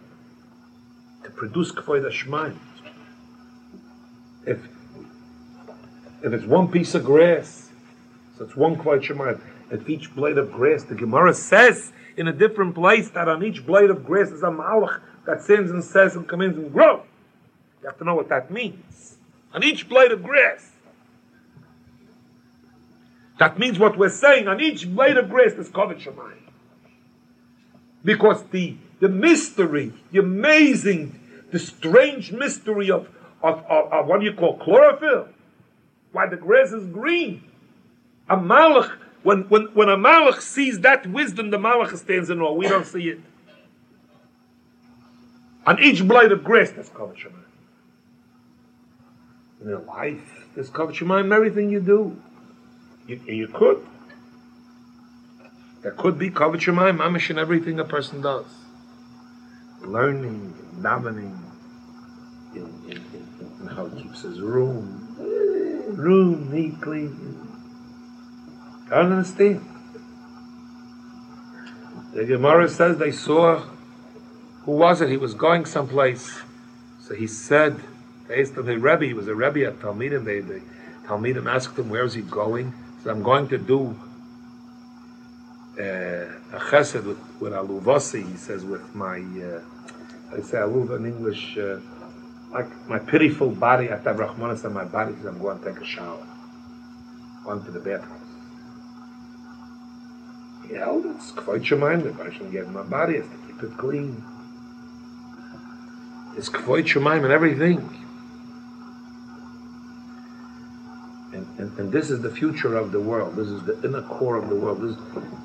to 1.25 1.31
produce 1.31 1.73
Kvoid 1.73 2.11
Hashmayim. 2.11 2.57
If 4.47 4.59
if 6.23 6.33
it's 6.33 6.45
one 6.45 6.71
piece 6.71 6.95
of 6.95 7.05
grass, 7.05 7.71
so 8.37 8.45
it's 8.45 8.57
one 8.57 8.77
Kvoid 8.77 9.03
Shemayim. 9.03 9.41
If 9.71 9.89
each 9.89 10.15
blade 10.15 10.37
of 10.39 10.53
grass, 10.53 10.85
the 10.85 10.95
Gemara 10.95 11.33
says 11.33 11.93
in 12.17 12.29
a 12.29 12.33
different 12.33 12.75
place 12.75 13.11
that 13.11 13.29
on 13.29 13.45
each 13.45 13.65
blade 13.65 13.91
of 13.91 14.05
grass 14.05 14.31
is 14.31 14.43
a 14.43 14.47
malach 14.47 15.01
that 15.27 15.43
sins 15.43 15.71
and 15.71 15.83
says 15.83 16.17
and 16.17 16.29
comes 16.29 16.57
and 16.57 16.73
grow. 16.73 17.05
You 17.81 17.89
have 17.89 17.99
to 17.99 18.05
know 18.05 18.15
what 18.15 18.29
that 18.29 18.51
means. 18.51 19.17
On 19.55 19.63
each 19.63 19.89
blade 19.89 20.13
of 20.13 20.23
grass. 20.23 20.73
That 23.39 23.59
means 23.59 23.79
what 23.79 23.97
we're 23.97 24.11
saying, 24.11 24.49
on 24.49 24.61
each 24.61 24.93
blade 24.93 25.17
of 25.17 25.31
grass 25.31 25.55
there's 25.55 25.71
Kavod 25.71 26.01
Shemayim. 26.01 26.37
Because 28.05 28.43
the, 28.51 28.77
the 29.01 29.09
mystery, 29.09 29.93
the 30.11 30.19
amazing, 30.19 31.19
the 31.51 31.59
strange 31.59 32.33
mystery 32.33 32.91
of, 32.91 33.09
of, 33.43 33.65
of, 33.69 33.93
of 33.93 34.07
what 34.07 34.21
do 34.21 34.27
you 34.27 34.35
call 34.35 34.57
chlorophyll, 34.59 35.29
why 36.13 36.27
the 36.27 36.37
grass 36.37 36.73
is 36.73 36.87
green. 36.87 37.43
A 38.29 38.37
malach, 38.37 38.97
when, 39.23 39.43
when, 39.49 39.67
when 39.75 39.89
a 39.89 39.97
malach 39.97 40.41
sees 40.41 40.81
that 40.81 41.07
wisdom, 41.07 41.51
the 41.51 41.59
malach 41.59 41.97
stands 41.97 42.31
in 42.31 42.41
awe. 42.41 42.53
We 42.53 42.69
don't 42.69 42.87
see 42.87 43.09
it. 43.09 43.21
On 45.67 45.79
each 45.83 46.07
blade 46.07 46.33
of 46.33 46.43
grass, 46.43 46.71
there's 46.71 46.89
Kavod 46.91 47.17
Shemayim. 47.17 47.45
In 49.61 49.69
your 49.69 49.81
life, 49.81 50.47
there's 50.55 50.71
Kavod 50.71 50.95
Shemayim 50.95 51.25
in 51.25 51.33
everything 51.33 51.71
you 51.71 51.81
do. 51.81 52.21
You, 53.07 53.21
you 53.27 53.49
could. 53.49 53.87
There 55.83 55.93
could 55.93 56.19
be 56.19 56.31
Kavod 56.31 56.61
Shemayim, 56.61 56.99
mamish 56.99 57.31
in 57.31 57.39
everything 57.39 57.79
a 57.81 57.85
person 57.85 58.21
does. 58.21 58.47
Learning, 59.81 60.55
davening, 60.79 61.19
in, 61.19 61.27
in, 61.27 61.50
how 63.71 63.87
he 63.87 64.03
keeps 64.03 64.23
his 64.23 64.41
room, 64.41 65.07
room 65.97 66.51
neatly. 66.53 67.11
I 68.91 69.03
don't 69.03 69.13
understand. 69.13 69.67
The 72.13 72.25
Gemara 72.25 72.69
says 72.69 72.99
they 72.99 73.13
saw, 73.13 73.61
who 74.65 74.73
was 74.73 75.01
it? 75.01 75.09
He 75.09 75.17
was 75.17 75.35
going 75.35 75.65
someplace. 75.65 76.41
So 77.01 77.15
he 77.15 77.27
said, 77.27 77.81
they 78.27 78.43
asked 78.43 78.55
him, 78.55 78.67
the 78.67 78.79
Rebbe, 78.79 79.05
he 79.05 79.15
was 79.15 79.29
a 79.29 79.35
Rebbe 79.35 79.65
at 79.67 79.79
Talmidim. 79.79 80.25
They, 80.25 80.41
they, 80.41 80.61
Talmidim 81.07 81.51
asked 81.51 81.79
him, 81.79 81.89
where 81.89 82.05
is 82.05 82.15
he 82.15 82.23
going? 82.23 82.73
He 82.73 83.05
said, 83.05 83.13
I'm 83.13 83.23
going 83.23 83.49
to 83.49 83.59
do 83.59 83.99
uh, 85.79 85.83
a 85.83 86.59
chesed 86.59 87.05
with, 87.05 87.19
with 87.41 87.53
aluvasi, 87.53 88.29
he 88.29 88.37
says, 88.37 88.65
with 88.65 88.95
my, 88.95 89.19
uh, 89.19 89.61
I 90.37 90.41
say 90.43 90.59
aluva 90.59 90.99
in 90.99 91.07
English, 91.07 91.57
uh, 91.57 91.79
like 92.53 92.89
my 92.89 92.99
pitiful 92.99 93.51
body, 93.51 93.91
I 93.91 93.97
have 93.97 94.05
rachmanus 94.05 94.65
on 94.65 94.73
my 94.73 94.85
body 94.85 95.13
because 95.13 95.27
I'm 95.27 95.39
going 95.39 95.59
to 95.61 95.65
take 95.73 95.81
a 95.81 95.85
shower. 95.85 96.27
Going 97.45 97.65
to 97.65 97.71
the 97.71 97.81
it, 100.73 101.05
it's 101.17 101.33
quite 101.33 101.69
your 101.69 101.79
mind, 101.79 102.17
I 102.21 102.33
should 102.33 102.53
get 102.53 102.65
in 102.65 102.73
my 102.73 102.83
body, 102.83 103.17
has 103.17 103.25
to 103.25 103.37
keep 103.47 103.63
it 103.63 103.77
clean. 103.77 104.23
It's 106.37 106.49
your 106.95 107.03
mind 107.03 107.25
and 107.25 107.33
everything. 107.33 107.79
And, 111.33 111.47
and, 111.59 111.79
and, 111.79 111.93
this 111.93 112.11
is 112.11 112.23
the 112.23 112.31
future 112.31 112.77
of 112.77 112.93
the 112.93 113.01
world. 113.01 113.37
This 113.37 113.49
is 113.49 113.63
the 113.65 113.81
inner 113.85 114.03
core 114.03 114.37
of 114.37 114.49
the 114.49 114.57
world. 114.57 114.81
This, 114.81 114.97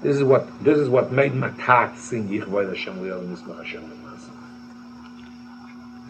this 0.02 0.16
is 0.16 0.24
what 0.24 0.48
this 0.64 0.78
is 0.78 0.90
what 0.90 1.12
made 1.12 1.34
Matat 1.34 1.98
sing 1.98 2.28
Yichvoy 2.28 2.68
Hashem 2.70 2.98
Hashem 3.58 3.92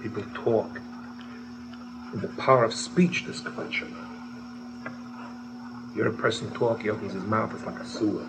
People 0.01 0.23
talk. 0.33 0.79
The 2.15 2.29
power 2.29 2.63
of 2.63 2.73
speech, 2.73 3.25
this 3.25 3.41
Kavod 3.41 3.73
You 3.73 3.85
hear 5.95 6.07
a 6.07 6.13
person 6.13 6.49
talk, 6.51 6.81
he 6.81 6.89
opens 6.89 7.11
his 7.11 7.25
mouth, 7.25 7.53
it's 7.53 7.65
like 7.65 7.77
a 7.77 7.85
sewer. 7.85 8.25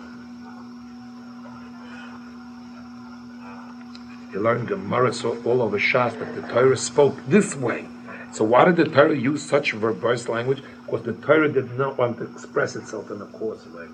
You 4.33 4.41
learn 4.41 4.65
Gemara 4.65 5.13
all 5.45 5.61
over 5.61 5.79
Shas 5.79 6.19
that 6.19 6.35
the 6.35 6.41
Torah 6.49 6.75
spoke 6.75 7.15
this 7.27 7.55
way. 7.55 7.87
So 8.33 8.43
why 8.43 8.65
did 8.65 8.75
the 8.75 8.93
Torah 8.93 9.15
use 9.15 9.41
such 9.41 9.73
verbose 9.73 10.27
language? 10.27 10.61
Because 10.83 11.03
the 11.03 11.13
Torah 11.13 11.49
did 11.49 11.77
not 11.77 11.97
want 11.97 12.17
to 12.17 12.25
express 12.25 12.75
itself 12.75 13.09
in 13.09 13.21
a 13.21 13.25
coarse 13.27 13.65
way. 13.67 13.87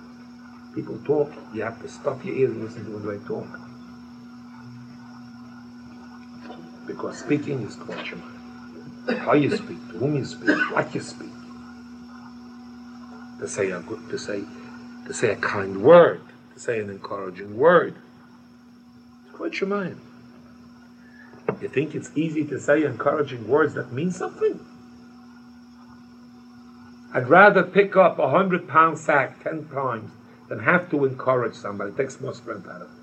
People 0.73 0.97
talk, 1.05 1.31
you 1.53 1.61
have 1.61 1.79
to 1.83 1.87
stop 1.87 2.25
your 2.25 2.33
ears 2.33 2.49
and 2.49 2.63
listen 2.63 2.83
to 2.85 2.97
when 2.97 3.05
they 3.05 3.23
talk. 3.27 3.59
Because 6.87 7.19
speaking 7.19 7.61
is 7.61 7.75
Kvod 7.75 8.32
How 9.07 9.33
you 9.33 9.55
speak, 9.55 9.79
to 9.89 9.97
whom 9.97 10.15
you 10.15 10.25
speak, 10.25 10.57
what 10.71 10.93
you 10.95 11.01
speak. 11.01 11.31
To 13.39 13.47
say 13.47 13.71
a 13.71 13.81
good, 13.81 14.09
to 14.09 14.17
say, 14.17 14.43
to 15.07 15.13
say 15.13 15.31
a 15.31 15.35
kind 15.35 15.83
word, 15.83 16.21
to 16.53 16.59
say 16.59 16.79
an 16.79 16.89
encouraging 16.89 17.57
word. 17.57 17.95
It's 19.25 19.35
Kvod 19.35 19.51
Shemayim. 19.51 19.97
You 21.61 21.67
think 21.67 21.95
it's 21.95 22.11
easy 22.15 22.45
to 22.45 22.59
say 22.59 22.83
encouraging 22.83 23.47
words 23.47 23.73
that 23.73 23.91
mean 23.91 24.11
something? 24.11 24.59
I'd 27.13 27.27
rather 27.29 27.63
pick 27.63 27.95
up 27.95 28.19
a 28.19 28.29
hundred 28.29 28.67
pound 28.67 28.97
sack 28.97 29.43
ten 29.43 29.67
times 29.67 30.11
than 30.49 30.59
have 30.59 30.89
to 30.91 31.05
encourage 31.05 31.55
somebody. 31.55 31.91
It 31.91 31.97
takes 31.97 32.19
more 32.19 32.33
strength 32.33 32.67
out 32.67 32.81
of 32.81 32.87
it. 32.89 33.02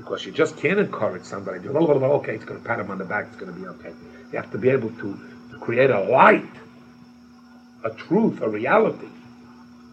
Because 0.00 0.24
you 0.24 0.32
just 0.32 0.56
can't 0.56 0.78
encourage 0.78 1.24
somebody. 1.24 1.62
You 1.62 1.74
know, 1.74 1.80
oh, 1.80 1.92
oh, 1.92 2.04
oh, 2.04 2.12
okay, 2.12 2.34
it's 2.34 2.46
going 2.46 2.58
to 2.58 2.66
pat 2.66 2.80
him 2.80 2.90
on 2.90 2.96
the 2.96 3.04
back, 3.04 3.26
it's 3.26 3.36
going 3.36 3.52
to 3.52 3.60
be 3.60 3.66
okay. 3.66 3.92
You 4.32 4.38
have 4.38 4.50
to 4.52 4.58
be 4.58 4.70
able 4.70 4.88
to, 4.88 5.20
to 5.50 5.58
create 5.60 5.90
a 5.90 6.00
light, 6.00 6.48
a 7.84 7.90
truth, 7.90 8.40
a 8.40 8.48
reality, 8.48 9.10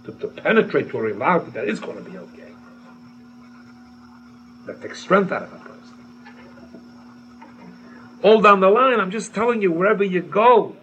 to, 0.06 0.14
to 0.14 0.30
penetrate 0.30 0.90
to 0.92 0.98
a 1.00 1.02
reality 1.02 1.52
that 1.52 1.68
is 1.68 1.82
going 1.82 2.02
to 2.02 2.10
be 2.10 2.18
okay. 2.18 2.54
That 4.66 4.82
takes 4.82 5.02
strength 5.02 5.34
out 5.34 5.44
of 5.44 5.52
a 5.52 5.58
person. 5.58 5.98
All 8.24 8.40
down 8.40 8.62
the 8.62 8.70
line, 8.70 9.02
I'm 9.02 9.12
just 9.12 9.36
telling 9.36 9.62
you, 9.62 9.74
wherever 9.74 10.06
you 10.06 10.22
go, 10.22 10.78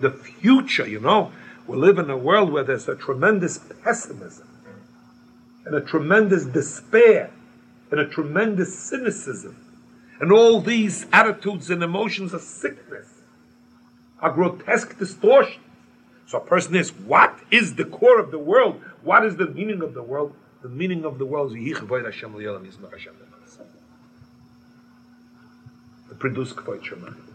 the 0.00 0.10
future, 0.10 0.86
you 0.86 1.00
know. 1.00 1.32
We 1.66 1.78
live 1.78 1.98
in 1.98 2.10
a 2.10 2.16
world 2.16 2.52
where 2.52 2.62
there's 2.62 2.86
a 2.88 2.94
tremendous 2.94 3.58
pessimism 3.82 4.45
and 5.66 5.74
a 5.74 5.80
tremendous 5.82 6.46
despair 6.46 7.30
and 7.90 8.00
a 8.00 8.06
tremendous 8.06 8.78
cynicism. 8.78 9.56
And 10.20 10.32
all 10.32 10.62
these 10.62 11.06
attitudes 11.12 11.68
and 11.68 11.82
emotions 11.82 12.32
are 12.32 12.38
sickness 12.38 13.16
are 14.20 14.30
grotesque 14.30 14.98
distortions. 14.98 15.62
So 16.26 16.38
a 16.38 16.40
person 16.40 16.74
is, 16.74 16.90
what 16.90 17.38
is 17.50 17.74
the 17.76 17.84
core 17.84 18.18
of 18.18 18.30
the 18.30 18.38
world? 18.38 18.80
What 19.02 19.24
is 19.24 19.36
the 19.36 19.46
meaning 19.46 19.82
of 19.82 19.94
the 19.94 20.02
world? 20.02 20.34
The 20.62 20.68
meaning 20.68 21.04
of 21.04 21.18
the 21.18 21.26
world 21.26 21.56
is 21.56 21.76
to 21.76 21.86
produce 26.18 26.52
Kvoit 26.52 26.82
Shemayim. 26.82 27.25